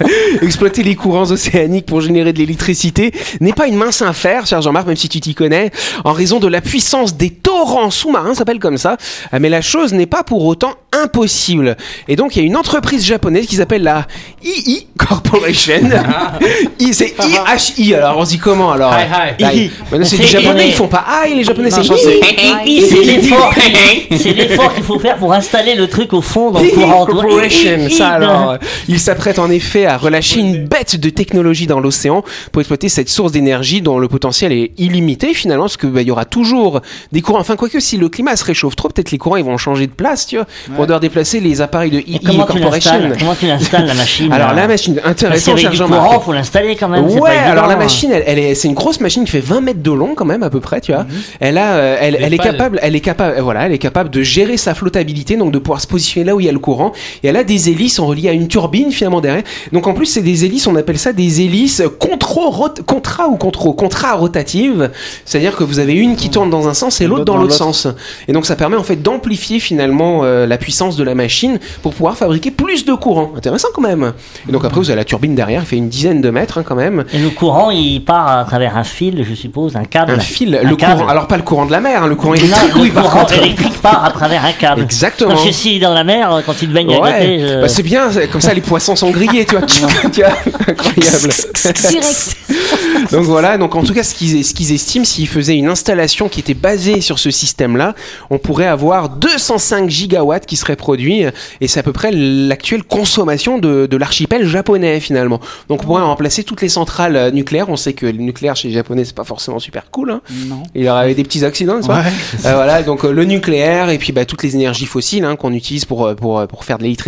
Exploiter 0.43 0.83
les 0.83 0.95
courants 0.95 1.31
océaniques 1.31 1.87
pour 1.87 2.01
générer 2.01 2.33
de 2.33 2.39
l'électricité 2.39 3.13
n'est 3.41 3.53
pas 3.53 3.67
une 3.67 3.77
mince 3.77 4.03
affaire, 4.03 4.47
cher 4.47 4.63
Jean-Marc, 4.63 4.87
même 4.87 4.97
si 4.97 5.09
tu 5.09 5.21
t'y 5.21 5.35
connais, 5.35 5.71
en 6.05 6.13
raison 6.13 6.39
de 6.39 6.49
la 6.49 6.61
puissance 6.61 7.17
des 7.17 7.31
torrents 7.31 7.91
sous-marins, 7.91 8.31
ça 8.31 8.39
s'appelle 8.41 8.59
comme 8.59 8.79
ça. 8.79 8.97
Euh, 9.33 9.39
Mais 9.41 9.49
la 9.49 9.61
chose 9.61 9.93
n'est 9.93 10.07
pas 10.07 10.23
pour 10.23 10.45
autant 10.45 10.75
impossible. 10.93 11.77
Et 12.09 12.17
donc 12.17 12.37
il 12.37 12.41
y 12.41 12.43
a 12.43 12.47
une 12.47 12.57
entreprise 12.57 13.05
japonaise 13.05 13.47
qui 13.47 13.57
s'appelle 13.57 13.83
la 13.83 14.07
II 14.45 14.87
Corporation. 14.99 15.91
I, 16.81 16.95
c'est 16.95 17.15
IHI. 17.19 17.95
Alors 17.95 18.19
on 18.19 18.25
se 18.25 18.31
dit 18.31 18.39
comment 18.39 18.73
alors? 18.73 18.93
Hi, 18.93 19.35
hi. 19.39 19.45
Hi. 19.45 19.71
C'est 20.05 20.19
les 20.19 20.27
japonais, 20.27 20.69
ils 20.69 20.75
font 20.75 20.89
pas 20.89 21.05
I, 21.29 21.35
les 21.35 21.45
japonais 21.45 21.71
c'est 21.71 21.83
Hi. 21.83 22.83
C'est 24.17 24.33
l'effort 24.33 24.75
qu'il 24.75 24.83
faut 24.83 24.99
faire 24.99 25.17
pour 25.17 25.33
installer 25.33 25.75
le 25.75 25.89
truc 25.89 26.13
au 26.13 26.21
fond 26.21 26.51
dans 26.51 26.61
le 26.61 26.67
Hi 26.67 26.73
courant. 26.73 27.07
Ça 27.91 28.09
alors. 28.11 28.51
euh, 28.53 28.57
Il 28.89 28.99
s'apprête 29.01 29.39
en 29.39 29.51
effet 29.51 29.87
à 29.87 29.97
relâcher 29.97 30.41
une 30.41 30.67
bête 30.67 30.97
de 30.97 31.11
technologie 31.11 31.67
dans 31.67 31.81
l'océan 31.81 32.23
pour 32.53 32.61
exploiter 32.61 32.89
cette 32.89 33.09
source 33.09 33.33
d'énergie 33.33 33.81
dont 33.83 33.99
le 33.99 34.09
potentiel 34.09 34.53
est 34.53 34.73
illimité 34.79 35.35
finalement, 35.35 35.65
parce 35.65 35.77
que 35.77 35.87
bah, 35.87 36.03
il 36.03 36.09
y 36.09 36.11
aura 36.11 36.25
toujours 36.25 36.81
des 37.13 37.21
courants. 37.23 37.41
Enfin, 37.41 37.57
quoique 37.57 37.81
si 37.81 37.97
le 37.97 38.09
climat 38.09 38.37
se 38.37 38.45
réchauffe 38.45 38.77
trop, 38.77 38.89
peut-être 38.89 39.11
les 39.11 39.19
courants 39.19 39.37
ils 39.37 39.45
vont 39.45 39.57
changer 39.57 39.87
de 39.87 39.93
place, 39.93 40.27
tu 40.27 40.37
vois, 40.37 40.47
pour 40.75 40.85
devoir 40.85 41.01
déplacer 41.01 41.41
les 41.41 41.61
appareils 41.61 41.91
de 41.91 42.01
tu 42.01 42.19
Corporation. 42.37 42.93
l'installes? 42.93 43.17
Comment 43.19 43.35
tu 43.35 43.47
l'installes 43.47 43.87
la 43.87 43.95
machine 43.95 44.33
Alors 44.33 44.53
la 44.55 44.67
machine, 44.69 45.01
intéressant, 45.05 45.57
cher 45.57 45.73
Jean-Marc. 45.73 46.23
faut 46.23 46.33
l'installer 46.33 46.77
quand 46.77 46.89
même. 46.89 47.07
c'est 47.09 47.15
Ouais, 47.21 47.31
pas 47.31 47.35
évident, 47.35 47.51
alors 47.53 47.67
la 47.67 47.77
machine, 47.77 48.11
elle, 48.13 48.25
elle 48.27 48.39
est, 48.39 48.55
c'est 48.55 48.69
une 48.69 48.75
grosse 48.75 49.01
machine 49.01 49.25
qui 49.25 49.31
fait 49.33 49.41
20 49.41 49.61
mètres 49.61 49.83
de 49.83 49.91
long 49.91 50.15
quand 50.15 50.25
même 50.25 50.43
à 50.43 50.51
peu 50.51 50.61
près, 50.61 50.81
tu 50.81 50.93
vois. 50.93 51.05
Mhm. 51.05 51.09
Elle 51.41 51.59
a, 51.59 51.75
euh, 51.77 51.97
elle, 52.01 52.17
elle 52.21 52.35
est 52.35 52.39
capable, 52.39 52.79
elle 52.83 52.95
est 52.97 53.01
capable, 53.01 53.41
voilà, 53.41 53.67
elle 53.67 53.73
est 53.73 53.79
capable 53.79 54.11
de 54.11 54.23
gérer 54.23 54.57
sa 54.57 54.75
flottabilité, 54.75 55.37
donc 55.37 55.53
de 55.53 55.59
pouvoir 55.59 55.81
se 55.81 55.87
positionner 55.87 56.27
là 56.27 56.35
où 56.35 56.41
il 56.41 56.47
y 56.47 56.49
a 56.49 56.53
le 56.53 56.59
courant. 56.59 56.93
Et 57.23 57.29
elle 57.29 57.36
a 57.37 57.45
des 57.45 57.71
hélices 57.71 57.99
en 57.99 58.07
reliées 58.07 58.29
à 58.29 58.33
une 58.33 58.49
turbine 58.49 58.91
finalement 58.91 59.21
derrière. 59.21 59.45
Donc 59.73 59.87
en 59.87 59.95
plus 59.95 60.07
c'est 60.07 60.23
des 60.23 60.45
hélices, 60.45 60.67
on 60.67 60.77
appelle 60.77 60.99
ça 60.99 61.13
des 61.13 61.41
hélices 61.43 61.83
contra 61.99 63.29
ou 63.29 63.37
contro 63.37 63.73
contra 63.73 64.15
rotatives. 64.15 64.91
C'est-à-dire 65.25 65.57
que 65.57 65.65
vous 65.65 65.79
avez 65.79 65.95
une 65.95 66.17
qui 66.17 66.31
tourne 66.31 66.51
dans 66.51 66.69
un 66.69 66.75
sens 66.75 67.01
et 67.01 67.07
l'autre 67.07 67.25
dans 67.25 67.37
l'autre 67.37 67.55
sens. 67.55 67.87
Et 68.29 68.33
donc 68.33 68.47
ça 68.47 68.57
permet 68.57 68.77
en 68.77 68.83
fait 68.83 68.97
d'amplifier 68.97 69.61
finalement 69.61 70.21
euh, 70.25 70.47
la 70.47 70.59
puissance 70.59 70.97
de 70.97 71.05
la 71.05 71.15
machine 71.15 71.59
pour 71.83 71.93
pouvoir 71.95 72.17
fabriquer 72.17 72.51
plus 72.51 72.85
de 72.85 72.95
courant. 72.95 73.33
Intéressant 73.37 73.69
quand 73.75 73.83
même. 73.83 74.13
Et 74.49 74.53
donc 74.53 74.65
après 74.65 74.81
vous 74.81 74.91
avez 74.91 74.97
la 74.97 75.05
turbine 75.05 75.35
derrière, 75.35 75.61
elle 75.61 75.67
fait 75.67 75.77
une 75.77 75.89
dizaine 75.89 76.21
de 76.21 76.31
mètres 76.31 76.59
hein, 76.59 76.65
quand 76.67 76.75
même. 76.75 77.05
Et 77.13 77.19
le 77.19 77.31
courant, 77.31 77.71
il 77.71 78.05
part 78.05 78.29
à 78.39 78.45
travers 78.45 78.77
un 78.77 78.85
fil, 78.85 79.25
je 79.29 79.35
suppose, 79.35 79.77
un 79.77 79.85
câble. 79.85 80.13
Un 80.13 80.19
fil, 80.21 80.55
Un 80.63 80.69
le 80.69 80.77
câble. 80.77 80.99
courant. 81.01 81.09
Alors 81.11 81.27
pas 81.27 81.37
le 81.37 81.43
courant 81.43 81.67
de 81.67 81.73
la 81.73 81.81
mer, 81.81 82.03
hein, 82.03 82.07
le 82.07 82.15
courant 82.17 82.33
Non, 82.35 82.39
électrique, 82.41 82.75
le 82.75 82.81
oui 82.81 82.91
par 82.91 83.05
courant 83.05 83.21
contre. 83.21 83.39
électrique 83.39 83.81
part 83.83 84.05
à 84.05 84.11
travers 84.11 84.45
un 84.45 84.53
câble. 84.53 84.83
Exactement. 84.83 85.31
Parce 85.31 85.45
que 85.45 85.69
est 85.69 85.79
dans 85.79 85.95
la 85.95 86.05
mer, 86.05 86.43
quand 86.47 86.61
il 86.63 86.73
baigne 86.73 86.95
à 86.95 86.99
Ouais, 87.27 87.37
côté, 87.37 87.49
je- 87.49 87.61
bah, 87.61 87.69
c'est 87.69 87.83
bien, 87.83 88.11
comme 88.33 88.41
ça 88.41 88.55
les 88.55 88.61
poissons 88.61 88.97
sont 88.97 89.11
grillés, 89.11 89.45
tu 89.45 89.57
vois. 89.57 89.67
incroyable. 90.69 91.33
Direct. 91.91 92.37
donc 93.13 93.25
voilà, 93.25 93.59
donc 93.59 93.75
en 93.75 93.83
tout 93.83 93.95
cas, 93.95 94.03
ce 94.03 94.15
qu'ils 94.15 94.45
ce 94.45 94.55
qu'ils 94.55 94.73
estiment, 94.73 95.05
s'ils 95.05 95.29
faisaient 95.29 95.57
une 95.57 95.69
installation 95.69 96.29
qui 96.29 96.41
était 96.41 96.55
basée 96.55 97.01
sur 97.01 97.19
ce 97.19 97.31
système-là, 97.31 97.95
on 98.31 98.39
pourrait 98.39 98.67
avoir 98.67 99.09
205 99.09 99.89
gigawatts 99.91 100.47
qui 100.47 100.57
seraient 100.57 100.77
produits, 100.77 101.25
et 101.61 101.69
c'est 101.69 101.81
à 101.81 101.83
peu 101.83 101.93
près 101.93 102.11
l'actuelle 102.13 102.83
consommation 102.85 103.59
de, 103.59 103.87
de 103.87 103.97
l'archipel 103.97 104.47
japonais 104.47 105.01
finalement. 105.01 105.41
Donc 105.69 105.83
on 105.83 105.87
pourrait 105.87 106.03
remplacer 106.03 106.45
toutes 106.45 106.63
les 106.63 106.69
centrales 106.69 107.17
euh, 107.17 107.31
nucléaires. 107.31 107.69
On 107.69 107.77
sait 107.77 107.93
que 107.93 108.07
le 108.07 108.13
nucléaire 108.19 108.57
chez 108.57 108.69
les 108.69 108.75
japonais, 108.75 109.05
c'est 109.05 109.15
pas 109.15 109.25
forcément 109.25 109.59
super 109.59 109.91
cool. 109.91 110.11
Hein. 110.11 110.21
Non. 110.49 110.63
Il 110.75 110.85
y 110.85 110.89
aurait 110.89 111.15
des 111.15 111.23
petits 111.25 111.45
accidents, 111.45 111.77
n'est-ce 111.77 111.87
pas? 111.89 112.03
Euh, 112.45 112.55
Voilà, 112.55 112.83
donc 112.83 113.05
euh, 113.05 113.13
le 113.13 113.25
nucléaire 113.25 113.91
et 113.91 113.99
puis 113.99 114.13
bah, 114.13 114.25
toutes 114.25 114.43
les 114.43 114.55
énergies 114.55 114.87
fossiles 114.87 115.25
hein, 115.25 115.37
qu'on 115.37 115.53
utilise 115.53 115.85
pour, 115.85 116.07
euh, 116.07 116.15
pour, 116.15 116.39
euh, 116.39 116.47
pour 116.47 116.65
faire 116.65 116.79
de 116.79 116.83
l'électricité. 116.85 117.06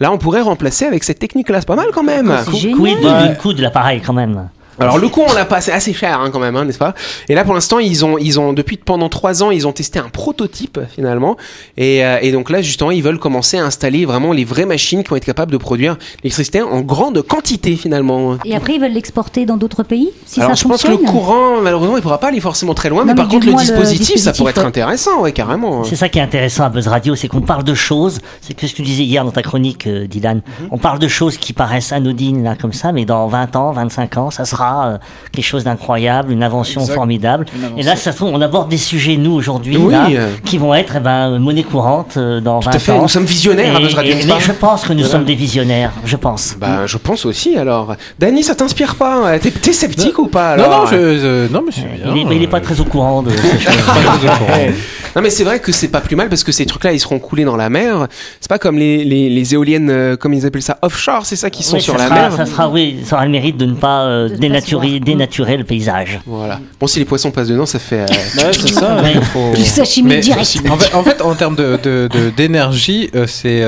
Là, 0.00 0.12
on 0.12 0.18
pourrait 0.18 0.40
remplacer 0.40 0.84
avec 0.84 1.04
cette 1.04 1.18
technique-là. 1.18 1.60
C'est 1.60 1.66
pas 1.66 1.76
mal 1.76 1.88
quand 1.92 2.02
même. 2.02 2.36
C'est 2.44 2.72
Quid 2.72 2.98
du 2.98 3.36
coût 3.38 3.52
de 3.52 3.62
l'appareil 3.62 4.00
quand 4.00 4.12
même 4.12 4.48
Alors 4.78 4.98
le 4.98 5.08
coût, 5.08 5.22
on 5.28 5.32
l'a 5.34 5.44
pas, 5.44 5.60
c'est 5.60 5.72
assez 5.72 5.92
cher 5.92 6.20
hein, 6.20 6.30
quand 6.32 6.38
même, 6.40 6.56
hein, 6.56 6.64
n'est-ce 6.64 6.78
pas? 6.78 6.94
Et 7.28 7.34
là, 7.34 7.44
pour 7.44 7.54
l'instant, 7.54 7.78
ils 7.78 8.04
ont, 8.04 8.18
ils 8.18 8.40
ont 8.40 8.52
depuis 8.52 8.76
pendant 8.76 9.08
trois 9.08 9.42
ans, 9.42 9.50
ils 9.50 9.66
ont 9.66 9.72
testé 9.72 9.98
un 9.98 10.08
prototype 10.08 10.80
finalement, 10.94 11.36
et, 11.76 12.04
euh, 12.04 12.18
et 12.22 12.32
donc 12.32 12.50
là, 12.50 12.62
justement, 12.62 12.90
ils 12.90 13.02
veulent 13.02 13.18
commencer 13.18 13.58
à 13.58 13.64
installer 13.64 14.04
vraiment 14.06 14.32
les 14.32 14.44
vraies 14.44 14.66
machines 14.66 15.02
qui 15.02 15.10
vont 15.10 15.16
être 15.16 15.24
capables 15.24 15.52
de 15.52 15.56
produire 15.56 15.96
l'électricité 16.22 16.62
en 16.62 16.80
grande 16.80 17.22
quantité 17.22 17.76
finalement. 17.76 18.36
Et 18.44 18.54
après, 18.56 18.74
ils 18.74 18.80
veulent 18.80 18.92
l'exporter 18.92 19.46
dans 19.46 19.56
d'autres 19.56 19.82
pays 19.82 20.10
si 20.26 20.40
Alors 20.40 20.56
ça 20.56 20.62
je 20.62 20.68
pense 20.68 20.82
que 20.82 20.88
le 20.88 20.96
courant, 20.98 21.60
malheureusement, 21.62 21.96
il 21.96 22.02
pourra 22.02 22.18
pas 22.18 22.28
aller 22.28 22.40
forcément 22.40 22.74
très 22.74 22.88
loin, 22.88 23.00
Non, 23.00 23.06
mais 23.06 23.12
mais 23.12 23.16
par 23.16 23.28
contre, 23.28 23.46
le 23.46 23.54
dispositif, 23.54 24.16
ça 24.16 24.32
pourrait 24.32 24.50
être 24.50 24.64
intéressant, 24.64 25.20
ouais, 25.20 25.32
carrément. 25.32 25.84
C'est 25.84 25.96
ça 25.96 26.08
qui 26.08 26.18
est 26.18 26.22
intéressant 26.22 26.64
à 26.64 26.68
Buzz 26.68 26.88
Radio, 26.88 27.14
c'est 27.14 27.28
qu'on 27.28 27.40
parle 27.42 27.64
de 27.64 27.74
choses, 27.74 28.20
c'est 28.40 28.54
que 28.54 28.66
ce 28.66 28.72
que 28.72 28.76
tu 28.76 28.82
disais 28.82 29.04
hier 29.04 29.24
dans 29.24 29.30
ta 29.30 29.42
chronique, 29.42 29.86
euh, 29.86 30.06
Dylan, 30.06 30.40
Mhm. 30.60 30.68
on 30.70 30.78
parle 30.78 30.98
de 30.98 31.08
choses 31.08 31.36
qui 31.36 31.52
paraissent 31.52 31.92
anodines 31.92 32.42
là 32.42 32.54
comme 32.60 32.72
ça, 32.72 32.92
mais 32.92 33.04
dans 33.04 33.26
20 33.28 33.56
ans, 33.56 33.72
25 33.72 34.16
ans, 34.16 34.30
ça 34.30 34.44
sera 34.44 34.61
euh, 34.62 34.96
quelque 35.32 35.44
chose 35.44 35.64
d'incroyable, 35.64 36.32
une 36.32 36.42
invention 36.42 36.80
Exact. 36.82 36.94
formidable. 36.94 37.46
Une 37.54 37.64
invention. 37.64 37.78
Et 37.78 37.82
là, 37.82 37.96
ça 37.96 38.12
se 38.12 38.16
trouve, 38.16 38.30
on 38.32 38.40
aborde 38.40 38.68
des 38.68 38.76
sujets, 38.78 39.16
nous, 39.16 39.32
aujourd'hui, 39.32 39.76
Oui, 39.76 39.94
euh. 40.16 40.28
qui 40.44 40.58
vont 40.58 40.74
être 40.74 40.94
eh 40.96 41.00
ben, 41.00 41.38
monnaie 41.38 41.62
courante 41.62 42.16
euh, 42.16 42.40
dans 42.40 42.60
Tout 42.60 42.70
20 42.70 42.76
à 42.76 42.78
fait, 42.78 42.92
ans. 42.92 43.02
nous 43.02 43.08
sommes 43.08 43.24
visionnaires 43.24 43.76
à 43.76 43.80
Et- 43.80 43.82
Buzz 43.82 43.94
Radio, 43.94 44.12
et- 44.16 44.24
mais 44.26 44.40
je 44.40 44.52
pense 44.52 44.82
que 44.84 44.92
nous 44.92 45.00
Voilà. 45.00 45.10
sommes 45.12 45.24
des 45.24 45.34
visionnaires, 45.34 45.92
je 46.04 46.16
pense. 46.16 46.56
Bah, 46.58 46.86
je 46.86 46.96
pense 46.98 47.24
aussi 47.26 47.56
alors. 47.56 47.94
Dany, 48.18 48.42
ça 48.42 48.54
t'inspire 48.54 48.94
pas 48.94 49.32
hein? 49.34 49.38
T'es 49.38 49.50
t'es 49.50 49.72
sceptique 49.72 50.18
ou 50.18 50.26
pas 50.28 50.56
Non, 50.56 50.64
alors? 50.64 50.80
non, 50.84 50.86
je, 50.90 51.52
non, 51.52 51.62
mais 51.66 51.72
c'est 51.72 51.82
bien. 51.82 52.12
il, 52.14 52.20
est, 52.22 52.24
mais 52.24 52.36
il 52.36 52.42
est 52.42 52.46
pas 52.48 52.60
très 52.60 52.80
au 52.80 52.84
courant 52.84 53.22
de 53.22 53.30
ces 53.36 53.58
choses. 53.60 53.74
Non 55.16 55.22
mais 55.22 55.30
c'est 55.30 55.44
vrai 55.44 55.60
que 55.60 55.72
c'est 55.72 55.88
pas 55.88 56.00
plus 56.00 56.16
mal 56.16 56.28
parce 56.28 56.44
que 56.44 56.52
ces 56.52 56.64
trucs-là 56.66 56.92
ils 56.92 57.00
seront 57.00 57.18
coulés 57.18 57.44
dans 57.44 57.56
la 57.56 57.68
mer. 57.70 58.06
C'est 58.40 58.48
pas 58.48 58.58
comme 58.58 58.78
les, 58.78 59.04
les, 59.04 59.28
les 59.28 59.54
éoliennes, 59.54 59.90
euh, 59.90 60.16
comme 60.16 60.32
ils 60.34 60.46
appellent 60.46 60.62
ça, 60.62 60.78
offshore, 60.82 61.26
c'est 61.26 61.36
ça 61.36 61.50
qui 61.50 61.62
sont 61.62 61.76
Oui, 61.76 61.82
sur 61.82 61.96
la 61.96 62.06
sera, 62.06 62.14
mer. 62.14 62.32
Ça 62.36 62.46
sera, 62.46 62.68
oui, 62.70 62.98
ça 63.04 63.16
aura 63.16 63.24
le 63.26 63.30
mérite 63.32 63.56
de 63.56 63.66
ne 63.66 63.74
pas 63.74 64.04
euh, 64.04 64.28
De 64.28 64.36
dénaturer, 64.36 65.00
dénaturer 65.00 65.56
le 65.56 65.64
paysage. 65.64 66.20
Voilà. 66.26 66.60
Bon 66.80 66.86
si 66.86 66.98
les 66.98 67.04
poissons 67.04 67.30
passent 67.30 67.48
dedans, 67.48 67.66
ça 67.66 67.78
fait. 67.78 68.00
euh, 68.00 68.06
Ouais, 68.38 68.52
c'est 68.52 68.68
ça. 68.72 69.02
Ouais, 69.02 69.12
il 69.14 69.22
faut- 69.22 69.52
Du 69.54 69.62
sashimi 69.64 70.08
Mais 70.08 70.20
direct. 70.20 70.58
en 70.70 70.76
fait, 70.76 70.94
en, 70.94 71.02
fait, 71.02 71.20
en 71.22 71.34
termes 71.34 71.56
de, 71.56 71.78
de- 71.82 72.08
de- 72.12 72.30
d'énergie, 72.30 73.10
euh, 73.14 73.26
c'est, 73.26 73.62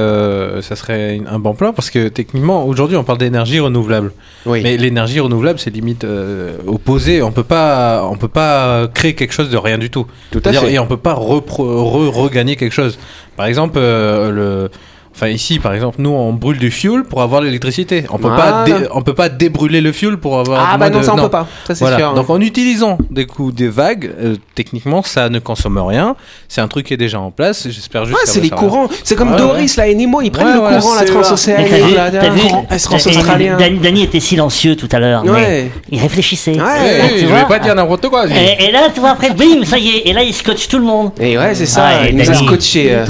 ça 0.63 0.77
serait 0.77 1.21
un 1.31 1.39
bon 1.39 1.55
plan 1.55 1.73
parce 1.73 1.91
que 1.91 2.09
techniquement, 2.09 2.65
aujourd'hui, 2.67 2.97
on 2.97 3.05
parle 3.05 3.19
d'énergie 3.19 3.61
renouvelable. 3.61 4.13
Oui. 4.47 4.61
Mais 4.63 4.77
l'énergie 4.77 5.21
renouvelable, 5.21 5.59
c'est 5.59 5.71
limite 5.71 6.05
euh, 6.05 6.57
opposé. 6.67 7.23
On 7.23 7.33
peut 7.33 7.45
pas, 7.45 8.07
on 8.11 8.17
peut 8.17 8.29
pas 8.29 8.89
créer 8.93 9.15
quelque 9.15 9.33
chose 9.33 9.51
de 9.51 9.57
rien 9.57 9.79
du 9.79 9.91
tout. 9.91 10.07
Tout 10.31 10.43
à 10.45 10.53
fait. 10.53 10.73
Et 10.73 10.79
on 10.79 10.87
peut 10.87 10.97
pas 10.97 11.15
regagner 11.41 12.57
quelque 12.57 12.73
chose. 12.73 12.99
Par 13.37 13.47
exemple, 13.47 13.79
euh, 13.79 14.31
le 14.31 14.71
Enfin 15.15 15.29
ici, 15.29 15.59
par 15.61 15.73
exemple, 15.75 15.97
nous 16.01 16.11
on 16.11 16.33
brûle 16.33 16.59
du 16.59 16.71
fuel 16.73 17.05
pour 17.05 17.23
avoir 17.23 17.41
l'électricité. 17.41 18.05
On 18.11 18.19
peut 18.19 18.29
pas, 18.31 18.65
on 18.93 19.03
peut 19.03 19.15
pas 19.15 19.29
débrûler 19.29 19.81
le 19.81 19.93
fuel 19.93 20.17
pour 20.17 20.39
avoir. 20.41 20.69
Ah 20.73 20.77
bah 20.77 20.91
non, 20.91 20.99
de- 20.99 21.05
ça 21.05 21.15
on 21.15 21.17
peut 21.17 21.29
pas. 21.29 21.47
Ça 21.67 21.75
c'est 21.75 21.85
Voilà. 21.85 21.99
sûr. 21.99 22.15
Donc 22.15 22.29
en 22.31 22.41
utilisant 22.41 22.99
des 23.11 23.25
coups 23.27 23.55
des 23.55 23.69
vagues, 23.69 24.11
euh, 24.21 24.35
techniquement 24.57 25.03
ça 25.03 25.29
ne 25.29 25.39
consomme 25.39 25.79
rien. 25.79 26.17
C'est 26.49 26.61
un 26.61 26.67
truc 26.69 26.87
qui 26.87 26.95
est 26.95 26.99
déjà 26.99 27.21
en 27.21 27.31
place. 27.31 27.69
J'espère 27.71 28.05
juste. 28.07 28.19
Ouais, 28.19 28.27
ça 28.27 28.33
c'est 28.33 28.41
les 28.41 28.51
courants. 28.51 28.89
C'est 29.05 29.15
comme 29.15 29.31
Ouais, 29.33 29.39
Doris 29.39 29.77
là 29.77 29.87
et 29.87 29.95
Nemo, 29.95 30.21
ils 30.21 30.31
prennent 30.33 30.47
Ouais, 30.49 30.55
le 30.55 30.61
ouais, 30.61 30.79
courant, 30.81 30.95
la 30.97 31.05
transocéanique, 31.05 31.73
vu, 31.73 31.95
là, 31.95 32.11
t'as 32.11 32.31
vu, 32.31 32.41
courant 32.41 32.67
t'as- 32.69 32.79
trans-australien. 32.79 33.57
Dan- 33.57 33.79
Danny 33.79 34.03
était 34.03 34.21
silencieux 34.21 34.75
tout 34.77 34.89
à 34.91 34.99
l'heure, 34.99 35.23
mais 35.25 35.31
Ouais. 35.31 35.71
il 35.93 36.01
réfléchissait. 36.01 36.53
Ouais. 36.57 36.63
Ouais, 36.63 37.11
Tu 37.15 37.21
je 37.21 37.27
vais 37.27 37.45
pas 37.49 37.59
dire 37.61 37.75
n'importe 37.77 38.09
quoi. 38.09 38.27
Et, 38.27 38.71
là, 38.73 38.89
tu 38.93 38.99
vois, 39.01 39.11
après, 39.11 39.31
bim, 39.31 39.65
ça 39.65 39.79
y 39.79 39.89
est, 39.91 40.09
et 40.09 40.13
là, 40.13 40.23
il 40.25 40.35
scotche 40.35 40.67
tout 40.69 40.79
le 40.79 40.85
monde. 40.85 41.13
Et 41.21 41.39
ouais, 41.39 41.55
c'est 41.55 41.67
ça. 41.67 41.85
Ouais, 41.85 42.11
il 42.11 42.17
nous 42.17 42.29
a 42.29 42.35
scotché. 42.35 42.93
euh. 42.95 43.05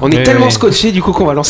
On 0.00 0.10
est 0.10 0.16
Ouais, 0.16 0.22
tellement 0.22 0.46
ouais. 0.46 0.50
scotché 0.50 0.90
du 0.92 1.02
coup 1.02 1.12
qu'on 1.12 1.26
va 1.26 1.34
lancer 1.34 1.49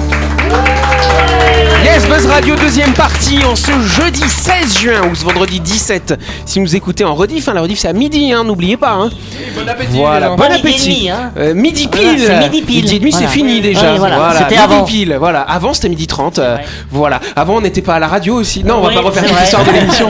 Buzz 2.11 2.25
Radio, 2.25 2.55
deuxième 2.57 2.91
partie, 2.91 3.39
en 3.45 3.55
ce 3.55 3.71
jeudi 3.71 4.21
16 4.27 4.79
juin 4.79 5.01
ou 5.09 5.15
ce 5.15 5.23
vendredi 5.23 5.61
17. 5.61 6.19
Si 6.45 6.59
vous 6.59 6.75
écoutez 6.75 7.05
en 7.05 7.15
rediff, 7.15 7.47
hein, 7.47 7.53
la 7.53 7.61
rediff 7.61 7.79
c'est 7.79 7.87
à 7.87 7.93
midi, 7.93 8.33
hein, 8.33 8.43
n'oubliez 8.43 8.75
pas. 8.75 8.91
Hein. 8.91 9.09
Bon 9.55 9.65
appétit. 9.65 9.91
Voilà, 9.97 10.29
bon 10.31 10.43
Midi 10.43 10.51
et 10.51 10.59
appétit. 10.59 10.89
demi, 10.95 11.09
hein. 11.09 11.31
Euh, 11.37 11.53
midi 11.53 11.87
pile. 11.87 12.29
midi 12.41 12.61
pile. 12.63 12.93
et 12.93 12.99
demi, 12.99 13.13
c'est 13.13 13.27
fini 13.27 13.61
déjà. 13.61 13.93
Oui, 13.93 13.99
voilà. 13.99 14.33
C'était 14.33 14.43
midi 14.49 14.57
avant. 14.61 14.83
pile. 14.83 15.15
Voilà, 15.19 15.41
avant 15.41 15.73
c'était 15.73 15.87
midi 15.87 16.05
30. 16.05 16.39
euh, 16.39 16.57
Ouais. 16.57 16.63
Voilà, 16.91 17.21
avant 17.37 17.55
on 17.55 17.61
n'était 17.61 17.81
pas 17.81 17.95
à 17.95 17.99
la 17.99 18.09
radio 18.09 18.35
aussi. 18.35 18.65
Non, 18.65 18.79
on 18.81 18.87
Oui, 18.87 18.93
va 18.93 19.01
pas 19.01 19.07
refaire 19.07 19.23
toute 19.25 19.39
l'histoire 19.39 19.63
de 19.63 19.71
l'émission. 19.71 20.09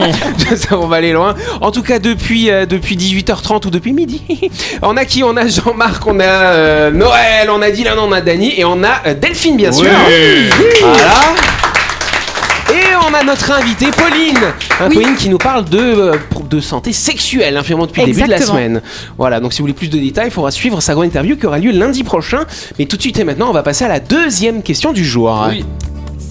On 0.82 0.86
va 0.88 0.96
aller 0.96 1.12
loin. 1.12 1.36
En 1.60 1.70
tout 1.70 1.82
cas, 1.82 2.00
depuis 2.00 2.50
euh, 2.50 2.66
depuis 2.66 2.96
18h30 2.96 3.68
ou 3.68 3.70
depuis 3.70 3.92
midi, 3.92 4.22
on 4.82 4.96
a 4.96 5.04
qui? 5.04 5.22
On 5.22 5.36
a 5.36 5.46
Jean-Marc, 5.46 6.04
on 6.06 6.18
a 6.18 6.24
euh, 6.24 6.90
Noël, 6.90 7.48
on 7.48 7.62
a 7.62 7.70
Dylan, 7.70 7.96
on 8.00 8.10
a 8.10 8.20
Dany 8.20 8.54
et 8.58 8.64
on 8.64 8.82
a 8.82 9.14
Delphine 9.14 9.56
bien 9.56 9.70
sûr. 9.70 9.86
Voilà. 10.82 11.14
On 13.08 13.14
a 13.14 13.24
notre 13.24 13.50
invitée 13.52 13.86
Pauline, 13.90 14.38
Hein, 14.80 14.88
Pauline 14.92 15.16
qui 15.16 15.28
nous 15.28 15.38
parle 15.38 15.64
de, 15.64 15.78
euh, 15.78 16.16
de 16.48 16.60
santé 16.60 16.92
sexuelle, 16.92 17.56
hein, 17.56 17.62
finalement 17.62 17.86
depuis 17.86 18.02
le 18.02 18.06
début 18.12 18.22
de 18.22 18.30
la 18.30 18.40
semaine. 18.40 18.80
Voilà, 19.18 19.40
donc 19.40 19.52
si 19.52 19.58
vous 19.58 19.64
voulez 19.64 19.72
plus 19.74 19.88
de 19.88 19.98
détails, 19.98 20.28
il 20.28 20.30
faudra 20.30 20.50
suivre 20.50 20.80
sa 20.80 20.94
grande 20.94 21.06
interview 21.06 21.36
qui 21.36 21.46
aura 21.46 21.58
lieu 21.58 21.72
lundi 21.72 22.04
prochain. 22.04 22.40
Mais 22.78 22.86
tout 22.86 22.96
de 22.96 23.02
suite 23.02 23.18
et 23.18 23.24
maintenant, 23.24 23.50
on 23.50 23.52
va 23.52 23.62
passer 23.62 23.84
à 23.84 23.88
la 23.88 24.00
deuxième 24.00 24.62
question 24.62 24.92
du 24.92 25.04
jour. 25.04 25.46
Oui. 25.48 25.64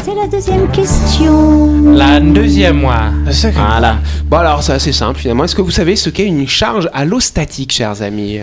C'est 0.04 0.16
la 0.16 0.28
deuxième 0.28 0.68
question. 0.72 1.94
La 1.94 2.20
deuxième, 2.20 2.80
moi. 2.80 3.12
Voilà. 3.54 3.98
Bon 4.26 4.38
alors 4.38 4.64
c'est 4.64 4.74
assez 4.74 4.94
simple 4.94 5.20
finalement. 5.20 5.44
Est-ce 5.44 5.56
que 5.56 5.62
vous 5.62 5.72
savez 5.72 5.96
ce 5.96 6.10
qu'est 6.10 6.26
une 6.26 6.48
charge 6.48 6.90
allostatique, 6.94 7.72
chers 7.72 8.02
amis? 8.02 8.40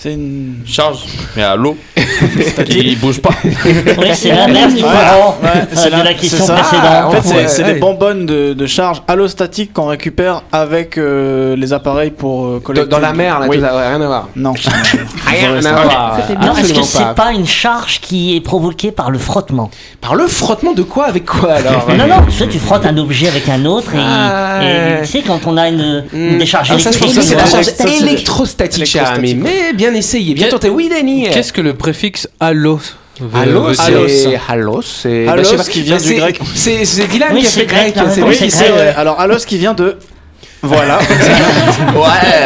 C'est 0.00 0.12
une. 0.12 0.58
Charge, 0.64 0.98
mais 1.36 1.42
à 1.42 1.56
l'eau. 1.56 1.76
Il 2.68 2.96
bouge 3.00 3.20
pas. 3.20 3.30
Oui, 3.44 4.06
c'est 4.14 4.28
la 4.32 4.46
même 4.46 4.72
du 4.72 4.80
courant 4.80 5.36
euh, 5.42 5.48
c'est 5.72 5.90
la- 5.90 6.14
question 6.14 6.44
ça. 6.46 6.54
précédente. 6.54 7.04
En 7.06 7.10
fait, 7.10 7.20
c'est 7.24 7.34
Ouais, 7.34 7.48
c'est 7.48 7.64
ouais. 7.64 7.74
des 7.74 7.80
bonbonnes 7.80 8.24
de, 8.24 8.52
de 8.52 8.66
charge 8.66 9.02
allostatique 9.08 9.72
qu'on 9.72 9.86
récupère 9.86 10.42
avec 10.52 10.98
euh, 10.98 11.56
les 11.56 11.72
appareils 11.72 12.10
pour 12.12 12.46
euh, 12.46 12.52
Dans- 12.54 12.60
collecter. 12.60 12.88
Dans 12.90 12.98
la 13.00 13.12
mer, 13.12 13.40
là, 13.40 13.46
Oui. 13.48 13.56
tout 13.58 13.64
ça, 13.64 13.76
ouais, 13.76 13.88
rien 13.88 14.00
à 14.00 14.06
voir. 14.06 14.28
Non. 14.36 14.52
Rien 15.26 15.56
à 15.56 15.60
voir. 15.82 16.18
Alors, 16.40 16.58
est-ce 16.60 16.72
que 16.74 16.82
c'est 16.82 17.14
pas. 17.16 17.32
une 17.32 17.46
charge 17.46 18.00
qui 18.00 18.36
est 18.36 18.40
provoquée 18.40 18.92
par 18.92 19.10
le 19.10 19.18
frottement 19.18 19.68
Par 20.00 20.14
le 20.14 20.28
frottement 20.28 20.74
de 20.74 20.82
quoi 20.82 21.06
avec 21.06 21.24
quoi 21.26 21.54
alors 21.54 21.88
Non, 21.96 22.06
non, 22.06 22.22
tu 22.24 22.32
sais, 22.36 22.46
tu 22.46 22.58
frottes 22.60 22.86
un 22.86 22.96
objet 22.98 23.26
avec 23.26 23.48
un 23.48 23.64
autre 23.64 23.94
et, 23.94 23.98
Ah, 24.00 24.60
et 24.62 25.02
tu 25.02 25.08
sais, 25.10 25.22
quand 25.26 25.40
on 25.46 25.56
a 25.56 25.68
une, 25.68 26.04
une 26.12 26.38
décharge 26.38 26.68
Ah, 26.72 26.78
ça, 26.78 26.92
je 26.92 26.98
électrique, 26.98 27.14
pense 27.16 27.24
que 27.24 27.28
c'est 27.28 27.34
la 27.34 27.46
charge 27.46 28.02
électrostatique. 28.02 28.96
Mais 29.38 29.72
bien 29.74 29.87
essayé, 29.94 30.34
bien 30.34 30.46
Qu'est- 30.46 30.50
tenté. 30.52 30.68
Oui, 30.70 30.88
Dany. 30.88 31.28
Qu'est-ce 31.30 31.52
que 31.52 31.60
le 31.60 31.74
préfixe 31.74 32.28
allo 32.40 32.80
Allo, 33.34 33.74
c'est 33.74 34.08
c'est 34.08 34.36
Hallos, 34.48 34.82
bah, 35.42 35.50
sais 35.50 35.56
pas, 35.56 35.64
qui 35.64 35.82
vient 35.82 35.96
du 35.96 36.04
c'est- 36.04 36.14
grec. 36.16 36.40
C'est 36.54 36.84
c'est 36.84 37.06
Dylan 37.08 37.36
qui 37.36 37.46
a 37.46 37.48
c'est 37.48 37.60
fait 37.60 37.66
grec. 37.66 37.94
C'est 38.14 38.34
c'est. 38.34 38.50
C'est. 38.50 38.68
Alors, 38.96 39.18
allos 39.18 39.38
qui 39.44 39.58
vient 39.58 39.74
de. 39.74 39.96
Voilà. 40.62 40.98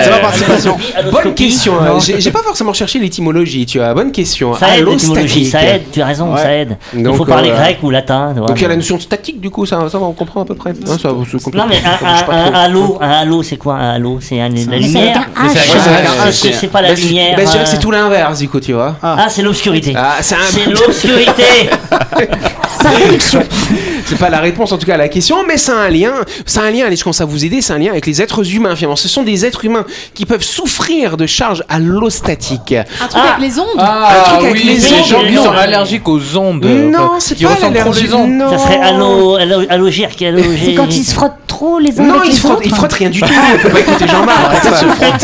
C'est 0.04 0.11
ma 0.11 0.19
participation. 0.19 0.76
Bonne 1.11 1.35
question. 1.35 1.75
euh, 1.83 1.99
J'ai 2.00 2.21
j'ai 2.21 2.31
pas 2.31 2.42
forcément 2.42 2.73
cherché 2.75 2.99
l'étymologie, 2.99 3.64
tu 3.64 3.78
vois. 3.78 3.95
Bonne 3.95 4.12
question. 4.12 4.54
Ça 4.54 4.76
aide 4.76 4.87
l'étymologie, 4.87 5.47
Allostatique. 5.47 5.50
ça 5.50 5.62
aide, 5.62 5.83
tu 5.90 6.02
as 6.02 6.07
raison, 6.07 6.33
Ouais. 6.35 6.42
ça 6.42 6.52
aide. 6.54 6.76
Il 6.95 7.02
Donc, 7.02 7.16
faut 7.16 7.25
parler 7.25 7.50
euh, 7.50 7.57
grec 7.57 7.78
ou 7.83 7.88
latin. 7.90 8.33
Donc 8.35 8.50
il 8.57 8.62
y 8.62 8.64
a 8.66 8.69
la 8.69 8.76
notion 8.76 8.97
de 8.97 9.02
statique 9.02 9.40
du 9.40 9.49
coup, 9.50 9.64
ça, 9.64 9.88
ça 9.90 9.99
on 9.99 10.12
comprend 10.12 10.42
à 10.42 10.45
peu 10.45 10.54
près. 10.54 10.71
Hein, 10.71 10.99
ça. 11.00 11.09
Non 11.09 11.25
mais 11.69 11.78
un, 11.78 11.99
Ça 11.99 12.04
bouge 12.12 12.26
pas 12.26 12.35
un, 12.35 12.42
trop. 12.45 12.54
un 12.54 12.59
halo, 12.61 12.99
un 13.00 13.11
halo, 13.11 13.42
c'est 13.42 13.57
quoi 13.57 13.75
un 13.76 13.95
halo? 13.95 14.19
C'est 14.21 14.38
un- 14.40 14.49
la 14.50 14.76
lumière? 14.78 15.28
Mais 15.42 15.49
c'est 15.49 15.59
H. 15.59 15.62
avec 15.88 16.07
un 16.07 16.11
Ah, 16.21 16.26
H, 16.26 16.28
est-ce 16.28 16.42
que 16.49 16.52
c'est 16.54 16.66
pas 16.69 16.83
la 16.83 16.88
Bah, 16.90 16.95
je- 16.97 17.07
lumière 17.07 17.37
bah, 17.37 17.42
je 17.47 17.50
dirais 17.50 17.64
que 17.64 17.69
euh, 17.69 17.73
c'est 17.73 17.78
tout 17.81 17.90
l'inverse 17.90 18.38
du 18.40 18.49
coup, 18.49 18.61
tu 18.61 18.75
vois. 18.75 18.97
Ah, 19.02 19.26
c'est 19.31 19.42
l'obscurité. 19.42 19.95
Ah, 19.97 20.16
c'est 20.21 20.35
un- 20.35 20.38
C'est 20.50 20.66
l'obscurité. 20.71 21.71
C'est 24.06 24.18
pas 24.18 24.30
la 24.30 24.40
réponse 24.40 24.73
en 24.73 24.78
tout 24.78 24.87
cas 24.87 24.94
à 24.94 24.99
la 24.99 25.09
question, 25.09 25.38
mais 25.47 25.56
c'est 25.56 25.73
un 25.73 25.88
lien. 25.88 26.12
C'est 26.47 26.61
un 26.61 26.71
lien, 26.71 26.87
allez, 26.87 26.97
je 26.97 27.02
commence 27.04 27.21
à 27.21 27.25
vous 27.25 27.44
aider, 27.44 27.62
c'est 27.62 27.73
un 27.73 27.78
lien 27.78 27.90
avec 27.90 28.06
les 28.06 28.21
êtres 28.23 28.54
humains 28.54 28.75
finalement. 28.76 28.97
Ce 28.97 29.09
sont 29.09 29.23
des 29.23 29.44
êtres 29.47 29.64
humains 29.64 29.85
qui 30.14 30.26
peuvent 30.26 30.42
souffrir 30.42 31.16
de 31.16 31.26
charges 31.26 31.64
allostatiques. 31.68 32.73
Un 32.73 33.06
truc 33.09 33.23
Ah. 33.25 33.35
avec 33.37 33.49
les 33.50 33.59
ondes 33.59 33.66
Ah, 33.78 34.09
Un 34.11 34.23
truc 34.23 34.38
avec 34.50 34.52
oui, 34.54 34.62
les 34.64 34.75
les 34.75 34.92
ondes, 34.92 35.04
gens 35.06 35.25
qui 35.25 35.32
non. 35.35 35.44
sont 35.44 35.52
allergiques 35.52 36.09
aux 36.09 36.37
ondes. 36.37 36.64
Non, 36.64 36.99
enfin, 36.99 37.16
c'est 37.21 37.42
pas 37.42 37.54
l'allergie. 37.61 38.09
Non. 38.28 38.50
Ça 38.50 38.59
serait 38.59 38.80
allo, 38.80 39.37
allo, 39.37 39.61
allogère 39.68 40.11
qui 40.11 40.26
C'est 40.64 40.75
quand 40.75 40.88
ils 40.94 41.04
se 41.04 41.14
frottent 41.14 41.32
trop 41.47 41.78
les 41.78 41.99
uns 42.00 42.04
Non, 42.04 42.14
avec 42.14 42.26
il 42.26 42.30
les 42.30 42.35
se 42.35 42.40
frotte, 42.40 42.52
autres. 42.59 42.62
il 42.66 42.75
frotte 42.75 42.92
rien 42.92 43.11
du 43.11 43.21
tout. 43.21 43.28
Faut 43.59 43.68
pas 43.68 43.80
écouter 43.80 44.06
Jean-Marc. 44.09 44.64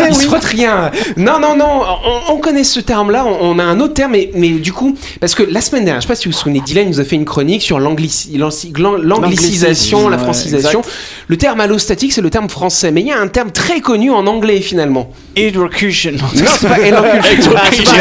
il 0.08 0.14
se 0.14 0.26
frotte 0.26 0.44
rien. 0.44 0.90
Non, 1.16 1.38
non, 1.40 1.56
non. 1.56 1.82
On, 2.28 2.34
on 2.34 2.36
connaît 2.38 2.64
ce 2.64 2.80
terme-là. 2.80 3.24
On, 3.26 3.56
on 3.56 3.58
a 3.58 3.64
un 3.64 3.80
autre 3.80 3.94
terme, 3.94 4.12
mais, 4.12 4.30
mais 4.34 4.50
du 4.50 4.72
coup, 4.72 4.94
parce 5.20 5.34
que 5.34 5.42
la 5.42 5.60
semaine 5.60 5.84
dernière, 5.84 6.00
je 6.00 6.06
sais 6.06 6.12
pas 6.12 6.16
si 6.18 6.28
vous 6.28 6.32
vous 6.32 6.38
souvenez, 6.38 6.60
Dylan 6.60 6.88
nous 6.88 7.00
a 7.00 7.04
fait 7.04 7.16
une 7.16 7.24
chronique 7.24 7.62
sur 7.62 7.78
l'anglici- 7.80 8.36
l'anci- 8.36 8.67
glan- 8.67 8.67
l'anglicisation, 8.76 10.08
la 10.08 10.16
Ouais, 10.16 10.22
francisation. 10.22 10.82
Le 11.28 11.36
terme 11.36 11.60
allostatique, 11.60 12.12
c'est 12.12 12.20
le 12.20 12.30
terme 12.30 12.48
français, 12.48 12.90
mais 12.90 13.02
il 13.02 13.06
y 13.06 13.12
a 13.12 13.18
un 13.18 13.28
terme 13.28 13.50
très 13.50 13.80
connu 13.80 14.10
en 14.10 14.26
anglais 14.26 14.60
finalement. 14.60 15.10
Hydrocution. 15.36 16.12
Non, 16.12 16.24
c'est 16.34 16.68
pas 16.68 16.76
c'est 16.76 16.88
hydrocution. 16.88 17.92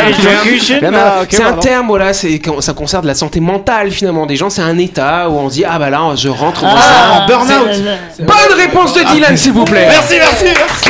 Un 1.45 1.53
terme, 1.53 1.87
voilà, 1.87 2.11
ça 2.13 2.73
concerne 2.73 3.05
la 3.05 3.15
santé 3.15 3.39
mentale 3.39 3.91
finalement 3.91 4.25
des 4.25 4.35
gens. 4.35 4.49
C'est 4.49 4.61
un 4.61 4.77
état 4.77 5.29
où 5.29 5.33
on 5.33 5.49
se 5.49 5.55
dit 5.55 5.65
ah 5.65 5.77
bah 5.79 5.89
là 5.89 6.01
je 6.15 6.29
rentre 6.29 6.61
dans. 6.61 6.75
Ah, 6.75 7.21
en 7.23 7.27
burn-out. 7.27 7.83
Bonne 8.19 8.57
réponse 8.57 8.93
de 8.93 9.01
Dylan, 9.11 9.37
s'il 9.37 9.53
vous 9.53 9.65
plaît. 9.65 9.87
Merci, 9.89 10.15
merci, 10.17 10.45
merci. 10.45 10.89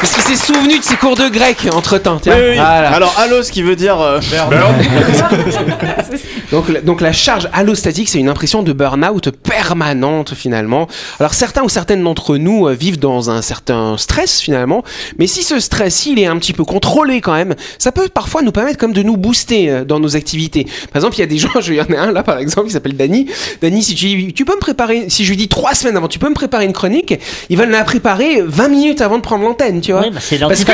Parce 0.00 0.14
qu'il 0.14 0.22
s'est 0.22 0.52
souvenu 0.52 0.78
de 0.78 0.84
ses 0.84 0.96
cours 0.96 1.14
de 1.14 1.28
grec 1.28 1.68
entre 1.74 1.98
temps. 1.98 2.18
Oui, 2.24 2.32
oui. 2.32 2.54
Voilà. 2.56 2.90
Alors, 2.90 3.14
allos 3.18 3.42
qui 3.52 3.62
veut 3.62 3.76
dire. 3.76 4.00
euh, 4.00 4.18
Donc, 6.52 6.68
la- 6.68 6.80
donc 6.80 7.00
la 7.00 7.12
charge 7.12 7.48
allostatique, 7.52 8.08
c'est 8.08 8.18
une 8.18 8.28
impression 8.28 8.62
de 8.62 8.72
burn-out 8.72 9.30
permanente 9.30 10.34
finalement. 10.34 10.88
Alors 11.18 11.34
certains 11.34 11.62
ou 11.62 11.68
certaines 11.68 12.02
d'entre 12.02 12.36
nous 12.36 12.66
euh, 12.66 12.72
vivent 12.72 12.98
dans 12.98 13.30
un 13.30 13.42
certain 13.42 13.96
stress 13.98 14.40
finalement, 14.40 14.82
mais 15.18 15.26
si 15.26 15.42
ce 15.42 15.60
stress 15.60 16.06
il 16.06 16.18
est 16.18 16.26
un 16.26 16.36
petit 16.38 16.52
peu 16.52 16.64
contrôlé 16.64 17.20
quand 17.20 17.34
même, 17.34 17.54
ça 17.78 17.92
peut 17.92 18.08
parfois 18.12 18.42
nous 18.42 18.52
permettre 18.52 18.78
comme 18.78 18.92
de 18.92 19.02
nous 19.02 19.16
booster 19.16 19.70
euh, 19.70 19.84
dans 19.84 20.00
nos 20.00 20.16
activités. 20.16 20.64
Par 20.64 20.96
exemple, 20.96 21.16
il 21.16 21.20
y 21.20 21.22
a 21.22 21.26
des 21.26 21.38
gens, 21.38 21.48
je- 21.60 21.72
il 21.72 21.76
y 21.76 21.80
en 21.80 21.84
a 21.96 22.00
un 22.08 22.12
là 22.12 22.22
par 22.22 22.38
exemple 22.38 22.66
qui 22.68 22.72
s'appelle 22.72 22.96
Dany. 22.96 23.26
Dany, 23.62 23.82
si 23.82 23.94
tu, 23.94 24.06
dis, 24.06 24.32
tu 24.32 24.44
peux 24.44 24.54
me 24.54 24.60
préparer, 24.60 25.06
si 25.08 25.24
je 25.24 25.30
lui 25.30 25.36
dis 25.36 25.48
trois 25.48 25.74
semaines 25.74 25.96
avant, 25.96 26.08
tu 26.08 26.18
peux 26.18 26.28
me 26.28 26.34
préparer 26.34 26.64
une 26.64 26.72
chronique, 26.72 27.14
il 27.48 27.56
va 27.56 27.66
me 27.66 27.72
la 27.72 27.84
préparer 27.84 28.42
20 28.44 28.68
minutes 28.68 29.00
avant 29.00 29.16
de 29.18 29.22
prendre 29.22 29.44
l'antenne, 29.44 29.80
tu 29.80 29.92
vois. 29.92 30.02
Oui, 30.02 30.10
bah, 30.12 30.20
c'est 30.20 30.38
Parce 30.48 30.64
que 30.64 30.72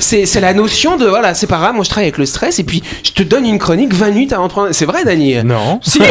c'est 0.00 0.26
c'est 0.26 0.40
la 0.40 0.54
notion 0.54 0.96
de 0.96 1.06
voilà, 1.06 1.34
c'est 1.34 1.46
pas 1.46 1.58
grave, 1.58 1.74
moi 1.74 1.84
je 1.84 1.90
travaille 1.90 2.06
avec 2.06 2.18
le 2.18 2.26
stress 2.26 2.58
et 2.58 2.64
puis 2.64 2.82
je 3.04 3.10
te 3.12 3.22
donne 3.22 3.46
une 3.46 3.58
chronique 3.58 3.92
20 3.94 4.10
minutes 4.10 4.32
avant 4.32 4.46
de 4.46 4.52
prendre. 4.52 4.68
C'est 4.72 4.84
vrai, 4.86 5.04
Dany 5.12 5.44
Non. 5.44 5.80
Si. 5.92 5.98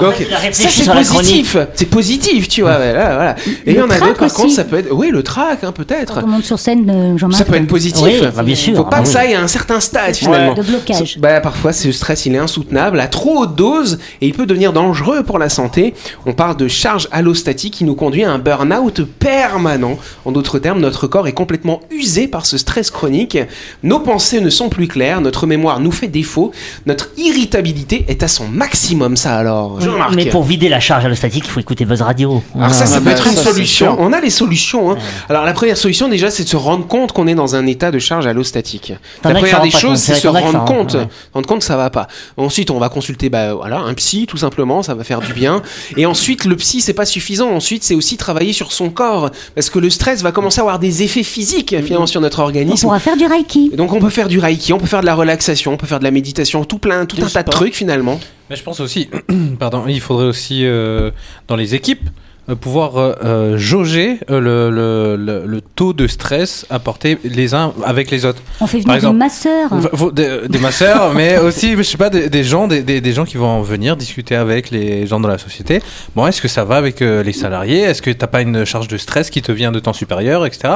Donc 0.00 0.14
ça 0.52 0.68
c'est 0.68 0.90
positif, 0.90 1.56
c'est 1.74 1.86
positif, 1.86 2.48
tu 2.48 2.62
vois. 2.62 2.76
Voilà, 2.76 3.14
voilà. 3.14 3.36
Et 3.66 3.72
il 3.72 3.76
y 3.76 3.80
en 3.80 3.90
a 3.90 3.98
d'autres 3.98 4.14
par 4.18 4.32
contre, 4.32 4.52
ça 4.52 4.64
peut 4.64 4.78
être, 4.78 4.92
oui, 4.92 5.10
le 5.10 5.22
trac, 5.22 5.64
hein, 5.64 5.72
peut-être. 5.72 6.14
Quand 6.14 6.24
on 6.24 6.28
monte 6.28 6.44
sur 6.44 6.58
scène, 6.58 6.88
euh, 6.90 7.16
Jean-Marc. 7.18 7.38
Ça 7.38 7.44
peut 7.44 7.56
être 7.56 7.66
positif. 7.66 8.02
Oui, 8.04 8.20
bah, 8.34 8.42
bien 8.42 8.54
sûr. 8.54 8.76
Faut 8.76 8.84
pas 8.84 8.98
Ah 8.98 9.02
que 9.02 9.06
oui. 9.06 9.12
ça 9.12 9.20
aille 9.20 9.34
à 9.34 9.40
un 9.42 9.46
certain 9.48 9.80
stade 9.80 10.14
finalement. 10.16 10.54
De 10.54 10.62
blocage. 10.62 11.18
Bah, 11.18 11.40
parfois, 11.40 11.72
ce 11.72 11.90
stress, 11.92 12.26
il 12.26 12.34
est 12.34 12.38
insoutenable 12.38 13.00
à 13.00 13.08
trop 13.08 13.38
haute 13.42 13.54
dose 13.56 13.98
et 14.20 14.26
il 14.26 14.34
peut 14.34 14.46
devenir 14.46 14.72
dangereux 14.72 15.22
pour 15.22 15.38
la 15.38 15.48
santé. 15.48 15.94
On 16.26 16.32
parle 16.32 16.56
de 16.56 16.68
charge 16.68 17.08
allostatique 17.12 17.74
qui 17.74 17.84
nous 17.84 17.94
conduit 17.94 18.24
à 18.24 18.30
un 18.30 18.38
burn-out 18.38 19.02
permanent. 19.18 19.98
En 20.24 20.32
d'autres 20.32 20.58
termes, 20.58 20.80
notre 20.80 21.06
corps 21.06 21.26
est 21.28 21.32
complètement 21.32 21.80
usé 21.90 22.28
par 22.28 22.46
ce 22.46 22.58
stress 22.58 22.90
chronique. 22.90 23.38
Nos 23.82 24.00
pensées 24.00 24.40
ne 24.40 24.50
sont 24.50 24.68
plus 24.68 24.88
claires, 24.88 25.20
notre 25.20 25.46
mémoire 25.46 25.80
nous 25.80 25.92
fait 25.92 26.08
défaut, 26.08 26.37
notre 26.86 27.10
irritabilité 27.16 28.04
est 28.08 28.22
à 28.22 28.28
son 28.28 28.48
maximum, 28.48 29.16
ça 29.16 29.36
alors. 29.36 29.80
Jean-Marc. 29.80 30.14
Mais 30.14 30.26
pour 30.26 30.42
vider 30.44 30.68
la 30.68 30.80
charge 30.80 31.04
allostatique, 31.04 31.44
il 31.46 31.50
faut 31.50 31.60
écouter 31.60 31.84
Buzz 31.84 32.02
Radio. 32.02 32.42
Alors 32.56 32.72
ça, 32.72 32.86
ça 32.86 33.00
peut 33.00 33.10
être 33.10 33.26
une 33.26 33.36
solution. 33.36 33.96
On 33.98 34.12
a 34.12 34.20
les 34.20 34.30
solutions. 34.30 34.90
hein. 34.92 34.98
Alors 35.28 35.44
la 35.44 35.52
première 35.52 35.76
solution 35.76 36.08
déjà, 36.08 36.30
c'est 36.30 36.44
de 36.44 36.48
se 36.48 36.56
rendre 36.56 36.86
compte 36.86 37.12
qu'on 37.12 37.26
est 37.26 37.34
dans 37.34 37.54
un 37.54 37.66
état 37.66 37.90
de 37.90 37.98
charge 37.98 38.26
allostatique. 38.26 38.92
La 39.24 39.32
première 39.34 39.62
des 39.62 39.70
choses, 39.70 39.98
c'est 39.98 40.14
se 40.14 40.28
rendre 40.28 40.64
compte, 40.64 40.96
rendre 41.34 41.46
compte 41.46 41.60
que 41.60 41.64
ça 41.64 41.76
va 41.76 41.90
pas. 41.90 42.06
Ensuite, 42.36 42.70
on 42.70 42.78
va 42.78 42.88
consulter, 42.88 43.28
bah 43.28 43.54
voilà, 43.54 43.78
un 43.78 43.94
psy 43.94 44.26
tout 44.26 44.36
simplement, 44.36 44.82
ça 44.82 44.94
va 44.94 45.04
faire 45.04 45.20
du 45.20 45.32
bien. 45.32 45.62
Et 45.96 46.06
ensuite, 46.06 46.44
le 46.44 46.56
psy, 46.56 46.80
c'est 46.80 46.92
pas 46.92 47.06
suffisant. 47.06 47.50
Ensuite, 47.50 47.84
c'est 47.84 47.94
aussi 47.94 48.16
travailler 48.16 48.52
sur 48.52 48.72
son 48.72 48.90
corps, 48.90 49.30
parce 49.54 49.70
que 49.70 49.78
le 49.78 49.90
stress 49.90 50.22
va 50.22 50.32
commencer 50.32 50.60
à 50.60 50.62
avoir 50.62 50.78
des 50.78 51.02
effets 51.02 51.22
physiques 51.22 51.74
finalement 51.82 52.06
sur 52.06 52.20
notre 52.20 52.40
On 52.40 52.44
organisme. 52.44 52.82
pourra 52.82 52.98
faire 53.00 53.16
du 53.16 53.26
reiki. 53.26 53.70
Donc 53.74 53.92
on 53.92 54.00
peut 54.00 54.10
faire 54.10 54.28
du 54.28 54.38
reiki, 54.38 54.72
on 54.72 54.78
peut 54.78 54.86
faire 54.86 55.00
de 55.00 55.06
la 55.06 55.14
relaxation, 55.14 55.72
on 55.72 55.76
peut 55.76 55.86
faire 55.86 55.98
de 55.98 56.04
la 56.04 56.10
méditation, 56.10 56.27
tout 56.32 56.78
plein, 56.78 57.06
tout 57.06 57.16
Du 57.16 57.22
un 57.22 57.28
tas 57.28 57.42
de 57.42 57.50
trucs 57.50 57.74
finalement. 57.74 58.20
Mais 58.50 58.56
je 58.56 58.62
pense 58.62 58.80
aussi, 58.80 59.08
pardon, 59.58 59.84
il 59.86 60.00
faudrait 60.00 60.26
aussi 60.26 60.64
euh, 60.64 61.10
dans 61.46 61.56
les 61.56 61.74
équipes 61.74 62.08
pouvoir 62.54 62.96
euh, 62.96 63.12
euh, 63.24 63.58
jauger 63.58 64.18
euh, 64.30 64.40
le, 64.40 64.70
le, 64.70 65.16
le, 65.16 65.46
le 65.46 65.60
taux 65.60 65.92
de 65.92 66.06
stress 66.06 66.64
apporté 66.70 67.18
les 67.24 67.54
uns 67.54 67.72
avec 67.84 68.10
les 68.10 68.24
autres. 68.24 68.40
On 68.60 68.66
fait 68.66 68.78
Par 68.82 68.96
venir 68.96 69.10
exemple, 69.10 69.14
des 69.14 69.24
masseurs. 69.24 70.12
Des, 70.12 70.48
des 70.48 70.58
masseurs, 70.58 71.12
mais 71.14 71.38
aussi, 71.38 71.74
je 71.76 71.82
sais 71.82 71.96
pas, 71.98 72.10
des, 72.10 72.28
des 72.28 72.44
gens, 72.44 72.66
des, 72.68 72.82
des, 72.82 73.00
des 73.00 73.12
gens 73.12 73.24
qui 73.24 73.36
vont 73.36 73.60
venir 73.62 73.96
discuter 73.96 74.34
avec 74.36 74.70
les 74.70 75.06
gens 75.06 75.20
de 75.20 75.28
la 75.28 75.38
société. 75.38 75.80
Bon, 76.16 76.26
est-ce 76.26 76.40
que 76.40 76.48
ça 76.48 76.64
va 76.64 76.76
avec 76.76 77.02
euh, 77.02 77.22
les 77.22 77.32
salariés? 77.32 77.80
Est-ce 77.80 78.02
que 78.02 78.10
t'as 78.10 78.26
pas 78.26 78.40
une 78.42 78.64
charge 78.64 78.88
de 78.88 78.96
stress 78.96 79.30
qui 79.30 79.42
te 79.42 79.52
vient 79.52 79.72
de 79.72 79.78
ton 79.80 79.92
supérieur, 79.92 80.46
etc. 80.46 80.74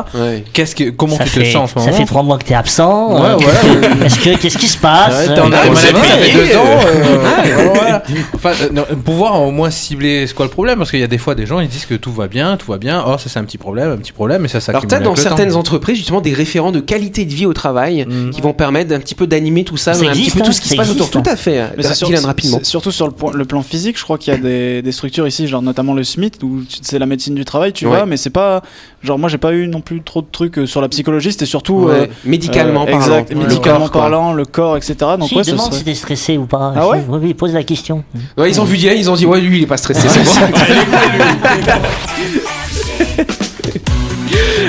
Qu'est-ce 0.52 0.74
que, 0.76 0.90
comment 0.90 1.16
Ça 1.16 1.24
tu 1.24 1.40
te 1.40 1.44
sens 1.44 1.56
en 1.56 1.66
ce 1.66 1.74
ça 1.74 1.80
moment? 1.86 1.96
fait 1.96 2.04
trois 2.06 2.22
mois 2.22 2.38
que 2.38 2.44
t'es 2.44 2.54
absent. 2.54 3.12
Ouais, 3.14 3.30
euh, 3.30 3.36
ouais. 3.38 4.04
Est-ce 4.06 4.18
que 4.18 4.36
qu'est-ce 4.36 4.58
qui 4.58 4.68
se 4.68 4.78
passe? 4.78 5.28
Ouais, 5.28 5.32
Euh, 5.38 5.42
arrêt 5.42 5.68
on 5.68 5.72
maladie, 5.72 6.08
ça 6.08 6.16
fait 6.18 6.32
deux 6.32 6.56
ans. 6.56 6.80
euh, 6.86 7.68
voilà. 7.74 8.02
Enfin, 8.34 8.50
euh, 8.62 8.68
non, 8.72 8.84
pouvoir 9.04 9.40
au 9.42 9.50
moins 9.50 9.70
cibler 9.70 10.26
c'est 10.26 10.34
quoi 10.34 10.46
le 10.46 10.50
problème? 10.50 10.78
Parce 10.78 10.90
qu'il 10.90 11.00
y 11.00 11.04
a 11.04 11.06
des 11.08 11.18
fois 11.18 11.34
des 11.34 11.46
gens 11.46 11.60
ils 11.62 11.69
disent 11.69 11.87
que 11.87 11.95
tout 11.95 12.12
va 12.12 12.28
bien, 12.28 12.57
tout 12.57 12.71
va 12.71 12.78
bien. 12.78 13.02
Oh, 13.07 13.16
ça 13.19 13.28
c'est 13.28 13.38
un 13.38 13.45
petit 13.45 13.59
problème, 13.59 13.90
un 13.90 13.97
petit 13.97 14.12
problème, 14.12 14.45
et 14.45 14.49
ça 14.49 14.59
Alors 14.69 14.83
s'accumule. 14.83 14.88
t'as 14.88 15.00
dans 15.00 15.16
certaines 15.16 15.50
temps. 15.52 15.59
entreprises 15.59 15.97
justement 15.97 16.21
des 16.21 16.35
référents 16.35 16.73
de 16.73 16.81
qualité 16.81 17.25
de 17.25 17.33
vie 17.33 17.47
au 17.47 17.52
travail 17.54 18.04
Mm. 18.07 18.31
qui 18.31 18.40
vont 18.40 18.52
permettre 18.52 18.90
d'un 18.90 19.00
petit 19.00 19.14
peu 19.14 19.26
d'animer 19.26 19.64
tout 19.64 19.76
ça, 19.76 19.95
Ça 19.95 20.04
un 20.04 20.09
existe, 20.11 20.31
petit 20.31 20.37
peu 20.38 20.42
hein, 20.42 20.47
tout 20.47 20.52
ce 20.52 20.61
qui 20.61 20.69
ça 20.69 20.75
se 20.75 20.76
passe 20.78 20.90
autour. 20.90 21.07
existe. 21.07 21.25
Tout 21.25 21.31
à 21.31 21.37
fait. 21.37 21.62
Mais 21.76 21.83
c'est 21.83 21.95
sur- 21.95 22.09
rapidement. 22.25 22.61
surtout 22.62 22.90
sur 22.92 23.07
le, 23.07 23.12
point- 23.12 23.33
le 23.33 23.45
plan 23.45 23.62
physique, 23.62 23.99
je 23.99 24.04
crois 24.04 24.19
qu'il 24.19 24.33
y 24.33 24.37
a 24.37 24.40
des, 24.40 24.83
des 24.83 24.92
structures 24.92 25.26
ici, 25.26 25.47
genre 25.49 25.62
notamment 25.62 25.95
le 25.95 26.04
SMIT, 26.04 26.33
où 26.42 26.61
c'est 26.83 26.99
la 26.99 27.07
médecine 27.07 27.35
du 27.35 27.45
travail, 27.45 27.73
tu 27.73 27.87
Ouais. 27.87 27.92
vois, 27.97 28.07
mais 28.07 28.16
c'est 28.16 28.31
pas. 28.31 28.62
Genre, 29.04 29.18
moi 29.18 29.28
j'ai 29.28 29.38
pas 29.38 29.52
eu 29.52 29.66
non 29.66 29.80
plus 29.80 30.00
trop 30.02 30.23
de 30.23 30.28
trucs 30.30 30.59
euh, 30.59 30.66
sur 30.66 30.80
la 30.80 30.88
psychologie, 30.88 31.32
c'était 31.32 31.44
surtout. 31.47 31.75
Ouais, 31.87 32.09
médicalement 32.25 32.85
parlant. 32.85 32.99
Exact, 33.00 33.28
Ouais, 33.30 33.35
le 33.35 33.40
médicalement 33.40 33.78
corps, 33.80 33.90
quoi. 33.90 34.00
parlant, 34.02 34.32
le 34.32 34.44
corps, 34.44 34.76
etc. 34.76 34.94
Donc, 35.18 35.28
Si, 35.28 35.35
ouais, 35.37 35.42
ça 35.44 35.50
demande 35.52 35.66
serait- 35.66 35.78
si 35.78 35.85
t'es 35.85 35.94
stressé 35.94 36.38
ou 36.38 36.47
pas. 36.47 36.73
Ah 36.76 36.88
ouais 36.88 37.02
Oui, 37.09 37.18
oui, 37.23 37.35
pose 37.35 37.52
la 37.52 37.64
question. 37.64 38.04
Ouais, 38.38 38.50
ils 38.50 38.61
ont 38.61 38.64
vu 38.64 38.76
Dylan, 38.76 38.97
ils 38.97 39.11
ont 39.11 39.14
dit 39.16 39.26
ouais 39.26 39.40
lui 39.40 39.59
il 39.59 39.62
est 39.64 39.66
pas 39.66 39.76
stressé. 39.76 40.09
c'est 40.25 40.40
bon. 40.40 40.59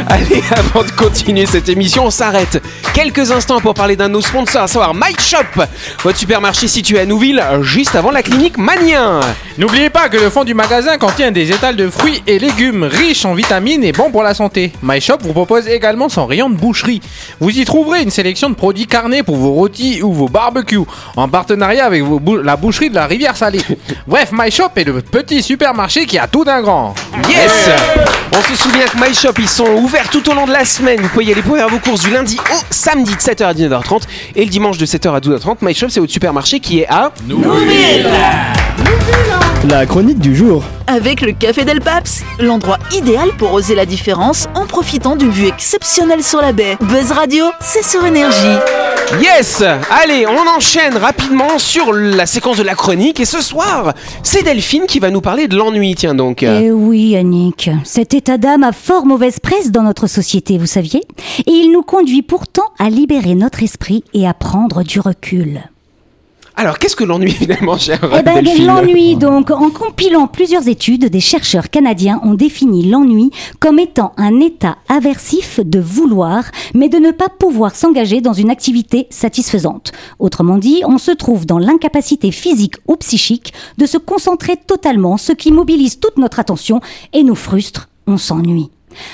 Allez, 0.09 0.43
avant 0.51 0.83
de 0.83 0.91
continuer 0.91 1.45
cette 1.45 1.69
émission, 1.69 2.05
on 2.05 2.09
s'arrête 2.11 2.61
quelques 2.93 3.31
instants 3.31 3.59
pour 3.59 3.73
parler 3.73 3.95
d'un 3.95 4.07
de 4.09 4.13
nos 4.13 4.21
sponsors, 4.21 4.63
à 4.63 4.67
savoir 4.67 4.93
My 4.93 5.15
Shop, 5.19 5.63
votre 6.03 6.17
supermarché 6.17 6.67
situé 6.67 6.99
à 6.99 7.05
Nouville, 7.05 7.43
juste 7.61 7.95
avant 7.95 8.11
la 8.11 8.21
clinique 8.21 8.57
Manien. 8.57 9.19
N'oubliez 9.57 9.89
pas 9.89 10.09
que 10.09 10.17
le 10.17 10.29
fond 10.29 10.43
du 10.43 10.53
magasin 10.53 10.97
contient 10.97 11.31
des 11.31 11.51
étals 11.51 11.75
de 11.75 11.89
fruits 11.89 12.21
et 12.27 12.37
légumes 12.39 12.83
riches 12.83 13.25
en 13.25 13.33
vitamines 13.33 13.83
et 13.83 13.91
bons 13.91 14.11
pour 14.11 14.23
la 14.23 14.33
santé. 14.33 14.71
My 14.83 14.99
Shop 14.99 15.17
vous 15.21 15.33
propose 15.33 15.67
également 15.67 16.09
son 16.09 16.25
rayon 16.25 16.49
de 16.49 16.55
boucherie. 16.55 17.01
Vous 17.39 17.49
y 17.57 17.63
trouverez 17.65 18.01
une 18.01 18.11
sélection 18.11 18.49
de 18.49 18.55
produits 18.55 18.87
carnés 18.87 19.23
pour 19.23 19.35
vos 19.37 19.51
rôtis 19.51 20.01
ou 20.03 20.11
vos 20.13 20.27
barbecues, 20.27 20.79
en 21.15 21.27
partenariat 21.29 21.85
avec 21.85 22.03
vos 22.03 22.19
bou- 22.19 22.37
la 22.37 22.55
boucherie 22.55 22.89
de 22.89 22.95
la 22.95 23.05
Rivière 23.07 23.35
Salée. 23.37 23.61
Bref, 24.07 24.29
My 24.33 24.51
Shop 24.51 24.69
est 24.75 24.83
le 24.83 25.01
petit 25.01 25.41
supermarché 25.41 26.05
qui 26.05 26.17
a 26.19 26.27
tout 26.27 26.43
d'un 26.43 26.61
grand. 26.61 26.93
Yes 27.29 27.69
On 28.35 28.41
se 28.41 28.55
souvient 28.61 28.85
que 28.85 28.97
My 28.97 29.13
Shop, 29.15 29.33
ils 29.39 29.47
sont 29.49 29.67
ouverts 29.77 29.92
tout 30.01 30.27
au 30.29 30.33
long 30.33 30.47
de 30.47 30.51
la 30.51 30.65
semaine. 30.65 30.99
Vous 31.01 31.09
pouvez 31.09 31.25
y 31.25 31.31
aller 31.31 31.43
pour 31.43 31.55
faire 31.55 31.69
vos 31.69 31.77
courses 31.77 32.01
du 32.01 32.09
lundi 32.09 32.37
au 32.39 32.65
samedi 32.71 33.13
de 33.13 33.19
7h 33.19 33.43
à 33.43 33.53
19h30 33.53 34.01
et 34.35 34.43
le 34.43 34.49
dimanche 34.49 34.77
de 34.77 34.85
7h 34.85 35.13
à 35.13 35.19
12h30. 35.19 35.57
My 35.61 35.73
Shop, 35.73 35.89
c'est 35.89 35.99
votre 35.99 36.11
supermarché 36.11 36.59
qui 36.59 36.79
est 36.79 36.87
à 36.89 37.11
La 39.69 39.85
chronique 39.85 40.19
du 40.19 40.35
jour. 40.35 40.63
Avec 40.87 41.21
le 41.21 41.31
Café 41.33 41.63
Del 41.63 41.79
Paps, 41.79 42.23
l'endroit 42.39 42.79
idéal 42.91 43.29
pour 43.37 43.53
oser 43.53 43.75
la 43.75 43.85
différence 43.85 44.47
en 44.55 44.65
profitant 44.65 45.15
d'une 45.15 45.31
vue 45.31 45.47
exceptionnelle 45.47 46.23
sur 46.23 46.41
la 46.41 46.53
baie. 46.53 46.75
Buzz 46.81 47.11
Radio, 47.11 47.45
c'est 47.59 47.85
sur 47.85 48.03
énergie. 48.03 48.57
Yes 49.21 49.63
Allez, 49.89 50.25
on 50.25 50.57
enchaîne 50.57 50.97
rapidement 50.97 51.59
sur 51.59 51.93
la 51.93 52.25
séquence 52.25 52.57
de 52.57 52.63
la 52.63 52.75
chronique 52.75 53.19
et 53.19 53.25
ce 53.25 53.41
soir, 53.41 53.93
c'est 54.23 54.43
Delphine 54.43 54.85
qui 54.87 54.99
va 54.99 55.11
nous 55.11 55.21
parler 55.21 55.47
de 55.47 55.55
l'ennui, 55.55 55.95
tiens 55.95 56.15
donc. 56.15 56.43
Eh 56.43 56.71
oui, 56.71 57.09
Yannick, 57.09 57.69
cet 57.83 58.13
état 58.13 58.37
d'âme 58.37 58.63
a 58.63 58.71
fort 58.71 59.05
mauvaise 59.05 59.39
presse 59.39 59.71
dans 59.71 59.83
notre 59.83 60.07
société, 60.07 60.57
vous 60.57 60.65
saviez 60.65 61.01
Et 61.45 61.51
il 61.51 61.71
nous 61.71 61.83
conduit 61.83 62.21
pourtant 62.21 62.65
à 62.79 62.89
libérer 62.89 63.35
notre 63.35 63.61
esprit 63.63 64.03
et 64.13 64.27
à 64.27 64.33
prendre 64.33 64.83
du 64.83 64.99
recul. 64.99 65.61
Alors, 66.55 66.77
qu'est-ce 66.77 66.95
que 66.95 67.03
l'ennui 67.03 67.31
finalement, 67.43 67.77
cher 67.77 67.99
Eh 68.17 68.21
ben, 68.21 68.43
l'ennui, 68.43 69.15
donc, 69.15 69.49
en 69.49 69.69
compilant 69.69 70.27
plusieurs 70.27 70.67
études, 70.67 71.05
des 71.05 71.19
chercheurs 71.19 71.69
canadiens 71.69 72.19
ont 72.23 72.35
défini 72.35 72.83
l'ennui 72.89 73.31
comme 73.59 73.79
étant 73.79 74.13
un 74.17 74.39
état 74.39 74.77
aversif 74.87 75.59
de 75.59 75.79
vouloir, 75.79 76.45
mais 76.73 76.89
de 76.89 76.97
ne 76.97 77.11
pas 77.11 77.29
pouvoir 77.29 77.75
s'engager 77.75 78.21
dans 78.21 78.33
une 78.33 78.51
activité 78.51 79.07
satisfaisante. 79.09 79.91
Autrement 80.19 80.57
dit, 80.57 80.83
on 80.85 80.97
se 80.97 81.11
trouve 81.11 81.45
dans 81.45 81.59
l'incapacité 81.59 82.31
physique 82.31 82.75
ou 82.87 82.95
psychique 82.97 83.53
de 83.77 83.85
se 83.85 83.97
concentrer 83.97 84.57
totalement, 84.57 85.17
ce 85.17 85.31
qui 85.31 85.51
mobilise 85.51 85.99
toute 85.99 86.17
notre 86.17 86.39
attention 86.39 86.81
et 87.13 87.23
nous 87.23 87.35
frustre, 87.35 87.89
on 88.05 88.17
s'ennuie. 88.17 88.69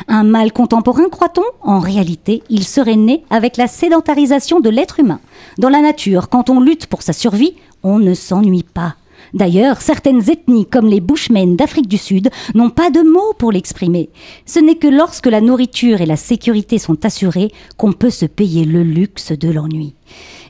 Un 0.07 0.23
mal 0.23 0.51
contemporain, 0.51 1.09
croit-on? 1.09 1.43
En 1.61 1.79
réalité, 1.79 2.43
il 2.49 2.63
serait 2.63 2.95
né 2.95 3.23
avec 3.29 3.57
la 3.57 3.67
sédentarisation 3.67 4.59
de 4.59 4.69
l'être 4.69 4.99
humain. 4.99 5.19
Dans 5.57 5.69
la 5.69 5.81
nature, 5.81 6.29
quand 6.29 6.49
on 6.49 6.59
lutte 6.59 6.87
pour 6.87 7.01
sa 7.01 7.13
survie, 7.13 7.55
on 7.83 7.99
ne 7.99 8.13
s'ennuie 8.13 8.63
pas. 8.63 8.95
D'ailleurs, 9.33 9.81
certaines 9.81 10.29
ethnies, 10.29 10.65
comme 10.65 10.87
les 10.87 11.01
Bushmen 11.01 11.55
d'Afrique 11.55 11.87
du 11.87 11.97
Sud, 11.97 12.29
n'ont 12.55 12.69
pas 12.69 12.89
de 12.89 13.01
mots 13.01 13.33
pour 13.37 13.51
l'exprimer. 13.51 14.09
Ce 14.45 14.59
n'est 14.59 14.75
que 14.75 14.87
lorsque 14.87 15.27
la 15.27 15.41
nourriture 15.41 16.01
et 16.01 16.05
la 16.05 16.15
sécurité 16.15 16.77
sont 16.77 17.05
assurées 17.05 17.51
qu'on 17.77 17.93
peut 17.93 18.09
se 18.09 18.25
payer 18.25 18.65
le 18.65 18.83
luxe 18.83 19.31
de 19.31 19.49
l'ennui. 19.49 19.93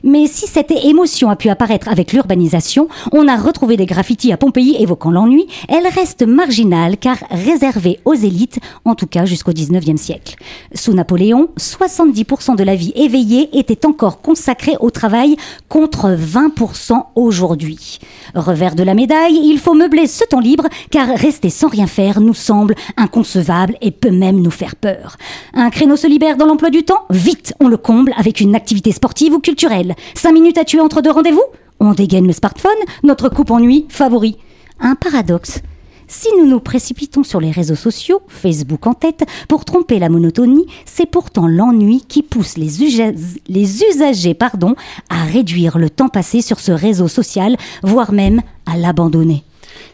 Mais 0.04 0.26
si 0.26 0.46
cette 0.46 0.70
émotion 0.70 1.30
a 1.30 1.36
pu 1.36 1.48
apparaître 1.48 1.88
avec 1.88 2.12
l'urbanisation, 2.12 2.88
on 3.12 3.28
a 3.28 3.36
retrouvé 3.36 3.76
des 3.76 3.86
graffitis 3.86 4.32
à 4.32 4.36
Pompéi 4.36 4.76
évoquant 4.78 5.10
l'ennui, 5.10 5.46
elle 5.68 5.86
reste 5.86 6.22
marginale 6.22 6.96
car 6.96 7.18
réservée 7.30 8.00
aux 8.04 8.14
élites, 8.14 8.60
en 8.84 8.94
tout 8.94 9.06
cas 9.06 9.24
jusqu'au 9.24 9.52
19e 9.52 9.96
siècle. 9.96 10.36
Sous 10.74 10.92
Napoléon, 10.92 11.48
70% 11.58 12.56
de 12.56 12.64
la 12.64 12.74
vie 12.74 12.92
éveillée 12.94 13.50
était 13.58 13.86
encore 13.86 14.20
consacrée 14.20 14.76
au 14.80 14.90
travail 14.90 15.36
contre 15.68 16.10
20% 16.10 17.02
aujourd'hui. 17.14 17.98
Revers 18.34 18.74
de 18.74 18.82
la 18.82 18.94
médaille, 18.94 19.40
il 19.42 19.58
faut 19.58 19.74
meubler 19.74 20.06
ce 20.06 20.24
temps 20.24 20.40
libre 20.40 20.68
car 20.90 21.08
rester 21.08 21.50
sans 21.50 21.68
rien 21.68 21.86
faire 21.86 22.20
nous 22.20 22.34
semble 22.34 22.74
inconcevable 22.96 23.76
et 23.80 23.90
peut 23.90 24.10
même 24.10 24.40
nous 24.40 24.50
faire 24.50 24.76
peur. 24.76 25.16
Un 25.54 25.70
créneau 25.70 25.96
se 25.96 26.06
libère 26.06 26.36
dans 26.36 26.46
l'emploi 26.46 26.70
du 26.70 26.84
temps 26.84 27.04
Vite, 27.10 27.54
on 27.60 27.68
le 27.68 27.76
comble 27.76 28.12
avec 28.16 28.40
une 28.40 28.54
activité 28.54 28.92
sportive 28.92 29.32
ou 29.34 29.40
culturelle. 29.40 29.89
Cinq 30.14 30.32
minutes 30.32 30.58
à 30.58 30.64
tuer 30.64 30.80
entre 30.80 31.02
deux 31.02 31.10
rendez-vous? 31.10 31.44
On 31.80 31.92
dégaine 31.92 32.26
le 32.26 32.32
smartphone, 32.32 32.70
notre 33.02 33.28
coupe 33.28 33.50
ennui 33.50 33.86
favori. 33.88 34.36
Un 34.80 34.94
paradoxe. 34.94 35.60
Si 36.08 36.28
nous 36.36 36.46
nous 36.46 36.58
précipitons 36.58 37.22
sur 37.22 37.40
les 37.40 37.52
réseaux 37.52 37.76
sociaux, 37.76 38.20
Facebook 38.26 38.86
en 38.86 38.94
tête, 38.94 39.24
pour 39.48 39.64
tromper 39.64 40.00
la 40.00 40.08
monotonie, 40.08 40.66
c'est 40.84 41.06
pourtant 41.06 41.46
l'ennui 41.46 42.02
qui 42.08 42.24
pousse 42.24 42.56
les, 42.56 43.14
les 43.46 43.82
usagers 43.84 44.34
pardon, 44.34 44.74
à 45.08 45.22
réduire 45.22 45.78
le 45.78 45.88
temps 45.88 46.08
passé 46.08 46.42
sur 46.42 46.58
ce 46.58 46.72
réseau 46.72 47.06
social, 47.06 47.56
voire 47.84 48.12
même 48.12 48.42
à 48.66 48.76
l'abandonner. 48.76 49.44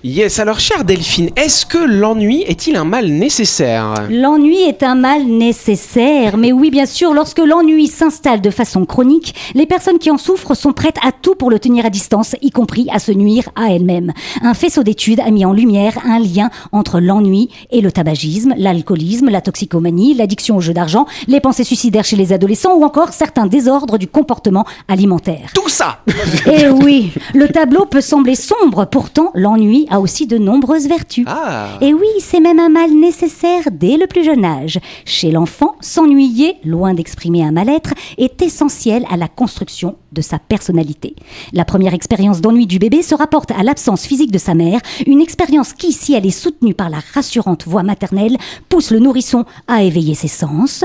Yes, 0.08 0.38
alors 0.38 0.60
chère 0.60 0.84
Delphine, 0.84 1.30
est-ce 1.34 1.66
que 1.66 1.78
l'ennui 1.78 2.42
est-il 2.42 2.76
un 2.76 2.84
mal 2.84 3.08
nécessaire? 3.08 4.06
L'ennui 4.08 4.62
est 4.62 4.84
un 4.84 4.94
mal 4.94 5.24
nécessaire, 5.24 6.36
mais 6.36 6.52
oui, 6.52 6.70
bien 6.70 6.86
sûr, 6.86 7.12
lorsque 7.12 7.40
l'ennui 7.40 7.88
s'installe 7.88 8.40
de 8.40 8.50
façon 8.50 8.86
chronique, 8.86 9.34
les 9.56 9.66
personnes 9.66 9.98
qui 9.98 10.12
en 10.12 10.16
souffrent 10.16 10.54
sont 10.54 10.72
prêtes 10.72 10.98
à 11.04 11.10
tout 11.10 11.34
pour 11.34 11.50
le 11.50 11.58
tenir 11.58 11.84
à 11.84 11.90
distance, 11.90 12.36
y 12.40 12.52
compris 12.52 12.86
à 12.92 13.00
se 13.00 13.10
nuire 13.10 13.48
à 13.56 13.72
elles-mêmes. 13.72 14.12
Un 14.42 14.54
faisceau 14.54 14.84
d'études 14.84 15.18
a 15.18 15.32
mis 15.32 15.44
en 15.44 15.52
lumière 15.52 15.98
un 16.04 16.20
lien 16.20 16.50
entre 16.70 17.00
l'ennui 17.00 17.50
et 17.72 17.80
le 17.80 17.90
tabagisme, 17.90 18.54
l'alcoolisme, 18.56 19.28
la 19.28 19.40
toxicomanie, 19.40 20.14
l'addiction 20.14 20.56
au 20.56 20.60
jeu 20.60 20.72
d'argent, 20.72 21.06
les 21.26 21.40
pensées 21.40 21.64
suicidaires 21.64 22.04
chez 22.04 22.14
les 22.14 22.32
adolescents 22.32 22.76
ou 22.76 22.84
encore 22.84 23.12
certains 23.12 23.46
désordres 23.46 23.98
du 23.98 24.06
comportement 24.06 24.66
alimentaire. 24.86 25.50
Tout 25.52 25.68
ça 25.68 25.98
Eh 26.46 26.68
oui, 26.68 27.10
le 27.34 27.48
tableau 27.48 27.86
peut 27.86 28.00
sembler 28.00 28.36
sombre, 28.36 28.84
pourtant 28.84 29.32
l'ennui 29.34 29.88
a 29.90 29.95
aussi 30.00 30.26
de 30.26 30.38
nombreuses 30.38 30.88
vertus. 30.88 31.24
Ah. 31.28 31.78
Et 31.80 31.94
oui, 31.94 32.06
c'est 32.20 32.40
même 32.40 32.60
un 32.60 32.68
mal 32.68 32.90
nécessaire 32.92 33.64
dès 33.70 33.96
le 33.96 34.06
plus 34.06 34.24
jeune 34.24 34.44
âge. 34.44 34.78
Chez 35.04 35.30
l'enfant, 35.30 35.76
s'ennuyer, 35.80 36.56
loin 36.64 36.94
d'exprimer 36.94 37.44
un 37.44 37.52
mal-être, 37.52 37.94
est 38.18 38.42
essentiel 38.42 39.04
à 39.10 39.16
la 39.16 39.28
construction 39.28 39.96
de 40.12 40.22
sa 40.22 40.38
personnalité. 40.38 41.14
La 41.52 41.64
première 41.64 41.94
expérience 41.94 42.40
d'ennui 42.40 42.66
du 42.66 42.78
bébé 42.78 43.02
se 43.02 43.14
rapporte 43.14 43.50
à 43.50 43.62
l'absence 43.62 44.06
physique 44.06 44.32
de 44.32 44.38
sa 44.38 44.54
mère, 44.54 44.80
une 45.06 45.20
expérience 45.20 45.72
qui, 45.72 45.92
si 45.92 46.14
elle 46.14 46.26
est 46.26 46.30
soutenue 46.30 46.74
par 46.74 46.90
la 46.90 46.98
rassurante 47.14 47.66
voix 47.66 47.82
maternelle, 47.82 48.36
pousse 48.68 48.90
le 48.90 48.98
nourrisson 48.98 49.44
à 49.68 49.82
éveiller 49.82 50.14
ses 50.14 50.28
sens. 50.28 50.84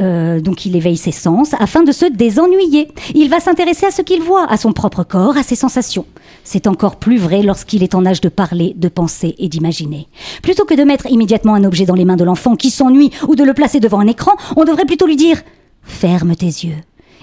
Euh, 0.00 0.40
donc 0.40 0.66
il 0.66 0.76
éveille 0.76 0.96
ses 0.96 1.12
sens 1.12 1.54
afin 1.58 1.82
de 1.82 1.92
se 1.92 2.06
désennuyer. 2.06 2.88
Il 3.14 3.30
va 3.30 3.40
s'intéresser 3.40 3.86
à 3.86 3.90
ce 3.90 4.02
qu'il 4.02 4.22
voit, 4.22 4.50
à 4.50 4.56
son 4.56 4.72
propre 4.72 5.04
corps, 5.04 5.36
à 5.36 5.42
ses 5.42 5.56
sensations. 5.56 6.06
C'est 6.44 6.66
encore 6.66 6.96
plus 6.96 7.18
vrai 7.18 7.42
lorsqu'il 7.42 7.82
est 7.82 7.94
en 7.94 8.04
âge 8.04 8.20
de 8.20 8.28
parler, 8.28 8.74
de 8.76 8.88
penser 8.88 9.34
et 9.38 9.48
d'imaginer. 9.48 10.08
Plutôt 10.42 10.64
que 10.64 10.74
de 10.74 10.82
mettre 10.82 11.06
immédiatement 11.06 11.54
un 11.54 11.64
objet 11.64 11.86
dans 11.86 11.94
les 11.94 12.04
mains 12.04 12.16
de 12.16 12.24
l'enfant 12.24 12.56
qui 12.56 12.70
s'ennuie 12.70 13.10
ou 13.28 13.36
de 13.36 13.44
le 13.44 13.54
placer 13.54 13.80
devant 13.80 14.00
un 14.00 14.06
écran, 14.06 14.32
on 14.56 14.64
devrait 14.64 14.84
plutôt 14.84 15.06
lui 15.06 15.16
dire⁇ 15.16 15.36
Ferme 15.82 16.34
tes 16.34 16.46
yeux. 16.46 16.76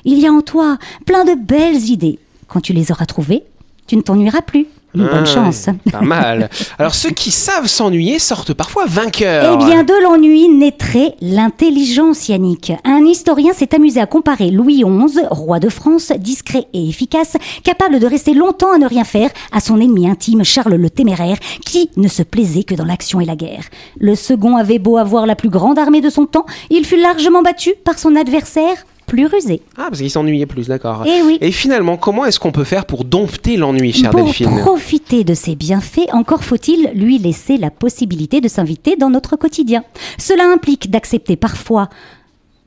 Il 0.05 0.19
y 0.19 0.27
a 0.27 0.31
en 0.31 0.41
toi 0.41 0.77
plein 1.05 1.25
de 1.25 1.35
belles 1.35 1.89
idées. 1.89 2.19
Quand 2.47 2.61
tu 2.61 2.73
les 2.73 2.91
auras 2.91 3.05
trouvées, 3.05 3.43
tu 3.87 3.95
ne 3.97 4.01
t'ennuieras 4.01 4.41
plus. 4.41 4.67
Bonne 4.95 5.07
Ah, 5.21 5.25
chance. 5.25 5.67
Pas 5.91 6.01
mal. 6.01 6.49
Alors 6.79 6.95
ceux 6.95 7.11
qui 7.11 7.29
savent 7.31 7.67
s'ennuyer 7.67 8.17
sortent 8.19 8.53
parfois 8.53 8.85
vainqueurs. 8.87 9.59
Eh 9.61 9.65
bien, 9.65 9.83
de 9.83 9.93
l'ennui 10.03 10.49
naîtrait 10.49 11.15
l'intelligence, 11.21 12.27
Yannick. 12.29 12.73
Un 12.85 13.05
historien 13.05 13.53
s'est 13.53 13.75
amusé 13.75 13.99
à 13.99 14.05
comparer 14.07 14.49
Louis 14.49 14.83
XI, 14.83 15.19
roi 15.29 15.59
de 15.59 15.69
France, 15.69 16.11
discret 16.17 16.65
et 16.73 16.89
efficace, 16.89 17.37
capable 17.63 17.99
de 17.99 18.07
rester 18.07 18.33
longtemps 18.33 18.73
à 18.73 18.77
ne 18.77 18.87
rien 18.87 19.03
faire, 19.03 19.29
à 19.51 19.59
son 19.59 19.79
ennemi 19.79 20.09
intime 20.09 20.43
Charles 20.43 20.75
le 20.75 20.89
Téméraire, 20.89 21.37
qui 21.65 21.89
ne 21.97 22.07
se 22.07 22.23
plaisait 22.23 22.63
que 22.63 22.75
dans 22.75 22.85
l'action 22.85 23.19
et 23.19 23.25
la 23.25 23.35
guerre. 23.35 23.65
Le 23.99 24.15
second 24.15 24.55
avait 24.57 24.79
beau 24.79 24.97
avoir 24.97 25.25
la 25.25 25.35
plus 25.35 25.49
grande 25.49 25.77
armée 25.77 26.01
de 26.01 26.09
son 26.09 26.25
temps, 26.25 26.45
il 26.69 26.85
fut 26.85 26.99
largement 26.99 27.41
battu 27.43 27.73
par 27.83 27.99
son 27.99 28.15
adversaire 28.15 28.75
plus 29.09 29.25
rusé. 29.25 29.61
Ah, 29.75 29.87
parce 29.89 29.99
qu'ils 29.99 30.11
s'ennuyaient 30.11 30.45
plus, 30.45 30.67
d'accord. 30.67 31.03
Eh 31.05 31.21
oui. 31.23 31.37
Et 31.41 31.51
finalement, 31.51 31.97
comment 31.97 32.25
est-ce 32.25 32.39
qu'on 32.39 32.51
peut 32.51 32.63
faire 32.63 32.85
pour 32.85 33.03
dompter 33.03 33.57
l'ennui, 33.57 33.91
chère 33.91 34.11
Pour 34.11 34.23
Delphine 34.23 34.59
profiter 34.59 35.23
de 35.23 35.33
ses 35.33 35.55
bienfaits, 35.55 36.13
encore 36.13 36.43
faut-il 36.43 36.91
lui 36.93 37.17
laisser 37.17 37.57
la 37.57 37.71
possibilité 37.71 38.39
de 38.39 38.47
s'inviter 38.47 38.95
dans 38.95 39.09
notre 39.09 39.35
quotidien. 39.35 39.83
Cela 40.17 40.45
implique 40.45 40.91
d'accepter 40.91 41.35
parfois 41.35 41.89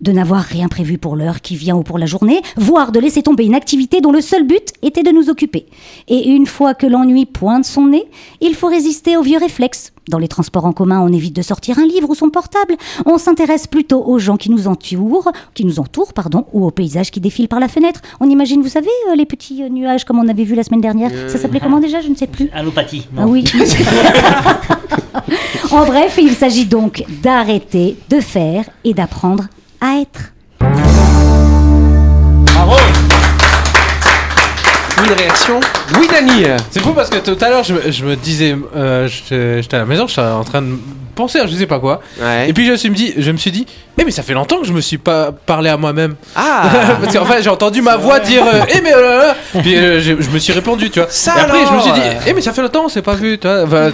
de 0.00 0.10
n'avoir 0.10 0.42
rien 0.42 0.68
prévu 0.68 0.98
pour 0.98 1.14
l'heure 1.14 1.40
qui 1.40 1.54
vient 1.54 1.76
ou 1.76 1.84
pour 1.84 1.96
la 1.96 2.06
journée, 2.06 2.42
voire 2.56 2.90
de 2.90 2.98
laisser 2.98 3.22
tomber 3.22 3.44
une 3.44 3.54
activité 3.54 4.00
dont 4.00 4.10
le 4.10 4.20
seul 4.20 4.44
but 4.44 4.72
était 4.82 5.04
de 5.04 5.12
nous 5.12 5.30
occuper. 5.30 5.66
Et 6.08 6.28
une 6.28 6.46
fois 6.46 6.74
que 6.74 6.86
l'ennui 6.86 7.24
pointe 7.24 7.64
son 7.64 7.86
nez, 7.86 8.04
il 8.40 8.54
faut 8.56 8.66
résister 8.66 9.16
aux 9.16 9.22
vieux 9.22 9.38
réflexes. 9.38 9.91
Dans 10.08 10.18
les 10.18 10.28
transports 10.28 10.64
en 10.64 10.72
commun, 10.72 11.00
on 11.00 11.12
évite 11.12 11.36
de 11.36 11.42
sortir 11.42 11.78
un 11.78 11.86
livre 11.86 12.10
ou 12.10 12.14
son 12.14 12.30
portable. 12.30 12.76
On 13.06 13.18
s'intéresse 13.18 13.66
plutôt 13.66 14.04
aux 14.04 14.18
gens 14.18 14.36
qui 14.36 14.50
nous 14.50 14.66
entourent, 14.66 15.30
qui 15.54 15.64
nous 15.64 15.78
entourent, 15.78 16.12
pardon, 16.12 16.46
ou 16.52 16.66
aux 16.66 16.72
paysages 16.72 17.10
qui 17.10 17.20
défilent 17.20 17.48
par 17.48 17.60
la 17.60 17.68
fenêtre. 17.68 18.00
On 18.20 18.28
imagine, 18.28 18.62
vous 18.62 18.68
savez, 18.68 18.88
euh, 19.10 19.14
les 19.14 19.26
petits 19.26 19.62
euh, 19.62 19.68
nuages 19.68 20.04
comme 20.04 20.18
on 20.18 20.28
avait 20.28 20.44
vu 20.44 20.54
la 20.54 20.64
semaine 20.64 20.80
dernière. 20.80 21.10
Ça 21.28 21.38
s'appelait 21.38 21.60
comment 21.60 21.78
déjà? 21.78 22.00
Je 22.00 22.08
ne 22.08 22.16
sais 22.16 22.26
plus. 22.26 22.50
Allopathie. 22.52 23.06
Ah 23.16 23.26
oui. 23.26 23.44
en 25.70 25.86
bref, 25.86 26.18
il 26.20 26.34
s'agit 26.34 26.66
donc 26.66 27.04
d'arrêter 27.22 27.96
de 28.10 28.20
faire 28.20 28.64
et 28.84 28.94
d'apprendre 28.94 29.44
à 29.80 30.00
être. 30.00 30.32
Réaction 35.10 35.60
Oui, 35.98 36.06
Dani 36.10 36.44
C'est 36.70 36.80
fou 36.80 36.92
parce 36.92 37.10
que 37.10 37.18
tout 37.18 37.36
à 37.44 37.48
l'heure, 37.50 37.64
je, 37.64 37.74
me- 37.74 37.90
je 37.90 38.04
me 38.04 38.16
disais, 38.16 38.56
euh, 38.76 39.08
j'étais 39.08 39.62
j'étais 39.62 39.76
à 39.76 39.80
la 39.80 39.86
maison, 39.86 40.06
j'étais 40.06 40.20
en 40.22 40.44
train 40.44 40.62
de 40.62 40.76
penser 41.14 41.38
à 41.40 41.46
je 41.46 41.54
sais 41.54 41.66
pas 41.66 41.78
quoi. 41.78 42.00
Ouais. 42.20 42.48
Et 42.48 42.52
puis 42.52 42.66
je 42.66 42.72
me 42.72 42.76
suis 42.76 42.90
dit, 42.90 43.14
je 43.16 43.30
me 43.30 43.36
suis 43.36 43.50
dit, 43.50 43.66
eh 43.98 44.04
mais 44.04 44.10
ça 44.10 44.22
fait 44.22 44.32
longtemps 44.34 44.58
que 44.60 44.66
je 44.66 44.72
me 44.72 44.80
suis 44.80 44.98
pas 44.98 45.30
parlé 45.32 45.68
à 45.70 45.76
moi-même. 45.76 46.14
Ah 46.36 46.64
parce 47.02 47.14
qu'en 47.14 47.24
fait, 47.24 47.42
j'ai 47.42 47.50
entendu 47.50 47.82
ma 47.82 47.96
voix 47.96 48.20
dire, 48.20 48.42
euh, 48.44 48.60
eh 48.74 48.80
mais 48.80 48.92
oh 48.96 49.00
là 49.02 49.16
là. 49.26 49.36
Puis 49.60 49.76
euh, 49.76 50.00
je, 50.00 50.20
je 50.20 50.30
me 50.30 50.38
suis 50.38 50.52
répondu, 50.52 50.90
tu 50.90 51.00
vois. 51.00 51.08
Ça 51.10 51.34
et 51.36 51.40
après, 51.40 51.58
je 51.68 51.72
me 51.74 51.80
suis 51.80 51.92
dit, 51.92 52.00
eh 52.26 52.32
mais 52.32 52.40
ça 52.40 52.52
fait 52.52 52.62
longtemps, 52.62 52.84
on 52.86 52.88
s'est 52.88 53.02
pas 53.02 53.14
vu, 53.14 53.38
tu 53.38 53.46
vois. 53.46 53.64
Enfin, 53.64 53.90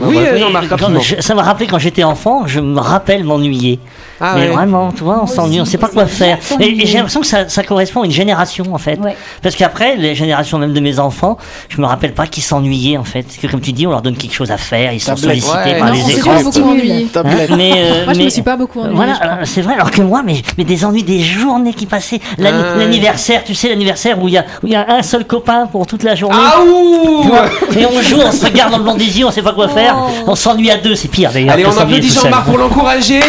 Oui, 0.00 0.16
Ouais, 0.16 0.28
euh, 0.28 1.00
je- 1.00 1.20
ça 1.20 1.34
m'a 1.34 1.42
rappelé 1.42 1.66
quand 1.66 1.78
j'étais 1.80 2.04
enfant, 2.04 2.46
je 2.46 2.60
me 2.60 2.78
rappelle 2.80 3.24
m'ennuyer. 3.24 3.80
Ah 4.20 4.34
mais 4.36 4.42
ouais. 4.48 4.54
vraiment, 4.54 4.92
tu 4.92 5.02
vois, 5.04 5.20
on 5.22 5.26
s'ennuie, 5.26 5.60
on 5.60 5.64
sait 5.64 5.78
pas 5.78 5.88
quoi 5.88 6.06
faire. 6.06 6.38
Et, 6.60 6.82
et 6.82 6.86
j'ai 6.86 6.94
l'impression 6.98 7.20
que 7.20 7.26
ça, 7.26 7.48
ça 7.48 7.62
correspond 7.64 8.02
à 8.02 8.04
une 8.06 8.10
génération 8.12 8.64
en 8.72 8.78
fait. 8.78 8.98
Ouais. 9.00 9.16
Parce 9.42 9.54
qu'après, 9.56 9.96
les 9.96 10.14
générations 10.14 10.58
même 10.58 10.72
de 10.72 10.80
mes 10.80 10.98
enfants, 11.00 11.36
je 11.68 11.80
me 11.80 11.86
rappelle 11.86 12.14
pas 12.14 12.26
qu'ils 12.28 12.42
s'ennuyaient 12.44 12.96
en 12.96 13.04
fait. 13.04 13.22
Parce 13.24 13.36
que 13.38 13.46
comme 13.48 13.60
tu 13.60 13.72
dis, 13.72 13.86
on 13.86 13.90
leur 13.90 14.02
donne 14.02 14.16
quelque 14.16 14.34
chose 14.34 14.50
à 14.52 14.56
faire, 14.56 14.92
ils 14.92 15.00
sont 15.00 15.16
sollicités 15.16 15.52
Ouais. 15.56 15.78
par 15.78 15.88
Non, 15.88 15.94
les 15.94 16.16
écrans. 16.16 16.47
Pas 16.52 16.60
beaucoup 16.60 16.70
ennuyé. 16.72 17.04
Tablette. 17.12 17.50
Mais, 17.56 17.72
euh, 17.76 18.04
Moi, 18.04 18.14
je 18.14 18.18
mais- 18.18 18.24
me 18.24 18.30
suis 18.30 18.42
pas 18.42 18.56
beaucoup 18.56 18.80
ennuyée. 18.80 18.96
Voilà, 18.96 19.12
euh, 19.22 19.44
c'est 19.44 19.60
vrai. 19.62 19.74
Alors 19.74 19.90
que 19.90 20.00
moi, 20.02 20.22
mais, 20.24 20.42
mais 20.56 20.64
des 20.64 20.84
ennuis, 20.84 21.02
des 21.02 21.20
journées 21.20 21.74
qui 21.74 21.86
passaient. 21.86 22.20
Ah. 22.38 22.50
L'anniversaire, 22.78 23.44
tu 23.44 23.54
sais, 23.54 23.68
l'anniversaire 23.68 24.22
où 24.22 24.28
il 24.28 24.34
y, 24.34 24.38
a- 24.38 24.44
où 24.62 24.66
il 24.66 24.72
y 24.72 24.76
a 24.76 24.86
un 24.88 25.02
seul 25.02 25.24
copain 25.26 25.66
pour 25.66 25.86
toute 25.86 26.02
la 26.02 26.14
journée. 26.14 26.36
Ah 26.38 26.60
ouh 26.62 27.30
Et 27.78 27.86
on 27.86 28.00
joue, 28.02 28.18
on 28.24 28.32
se 28.32 28.44
regarde 28.44 28.72
dans 28.72 28.78
le 28.78 28.84
blanc 28.84 28.94
des 28.94 29.18
yeux, 29.18 29.26
on 29.26 29.30
sait 29.30 29.42
pas 29.42 29.52
quoi 29.52 29.68
faire. 29.68 29.96
On 30.26 30.34
s'ennuie 30.34 30.70
à 30.70 30.76
deux, 30.76 30.94
c'est 30.94 31.08
pire 31.08 31.30
d'ailleurs. 31.32 31.54
Allez, 31.54 31.66
on 31.66 31.76
applaudit. 31.78 32.08
Jean-Marc 32.10 32.44
pour 32.46 32.58
l'encourager. 32.58 33.20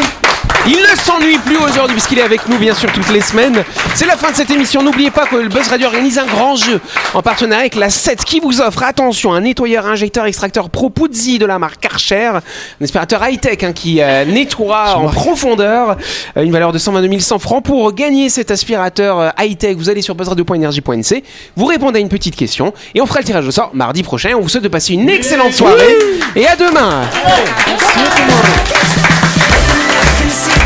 Il 0.68 0.78
ne 0.78 0.96
s'ennuie 0.96 1.38
plus 1.40 1.58
aujourd'hui 1.58 1.94
puisqu'il 1.94 2.20
est 2.20 2.24
avec 2.24 2.48
nous 2.48 2.58
bien 2.58 2.74
sûr 2.74 2.92
toutes 2.92 3.10
les 3.12 3.22
semaines. 3.22 3.64
C'est 3.96 4.06
la 4.06 4.18
fin 4.18 4.32
de 4.32 4.36
cette 4.36 4.50
émission. 4.50 4.84
N'oubliez 4.84 5.12
pas 5.12 5.26
que 5.26 5.36
le 5.36 5.48
Buzz 5.48 5.68
Radio 5.68 5.88
organise 5.88 6.18
un 6.18 6.26
grand 6.26 6.56
jeu 6.56 6.80
en 7.14 7.22
partenariat 7.22 7.62
avec 7.62 7.76
la 7.76 7.90
7 7.90 8.24
qui 8.24 8.40
vous 8.40 8.62
offre, 8.62 8.84
attention, 8.84 9.34
un 9.34 9.42
nettoyeur 9.42 9.86
injecteur 9.86 10.26
extracteur 10.26 10.70
Pro 10.70 10.90
Puzzi 10.90 11.40
de 11.40 11.46
la 11.46 11.60
marque 11.60 11.80
Karcher, 11.80 12.32
un 12.36 12.84
aspirateur 12.84 13.28
high-tech 13.28 13.64
hein, 13.64 13.74
qui 13.74 14.02
euh, 14.02 14.26
nettoie 14.26 14.96
en 14.96 15.08
profondeur, 15.10 15.98
euh, 16.38 16.44
une 16.44 16.52
valeur 16.52 16.72
de 16.72 16.78
122 16.78 17.20
100 17.20 17.40
francs. 17.40 17.64
Pour 17.64 17.92
gagner 17.94 18.30
cet 18.30 18.52
aspirateur 18.52 19.20
euh, 19.20 19.30
high-tech, 19.40 19.76
vous 19.78 19.90
allez 19.90 20.02
sur 20.02 20.16
buzzradio.energie.nc, 20.16 21.24
vous 21.56 21.66
répondez 21.66 22.00
à 22.00 22.02
une 22.02 22.10
petite 22.10 22.36
question 22.36 22.74
et 22.94 23.02
on 23.02 23.06
fera 23.06 23.20
le 23.20 23.26
tirage 23.26 23.48
au 23.48 23.52
sort 23.52 23.72
mardi 23.74 24.04
prochain. 24.04 24.32
On 24.38 24.42
vous 24.42 24.50
souhaite 24.50 24.64
de 24.64 24.68
passer 24.68 24.94
une 24.94 25.10
excellente 25.10 25.54
soirée 25.54 25.96
et 26.36 26.48
à 26.48 26.56
demain. 26.56 27.04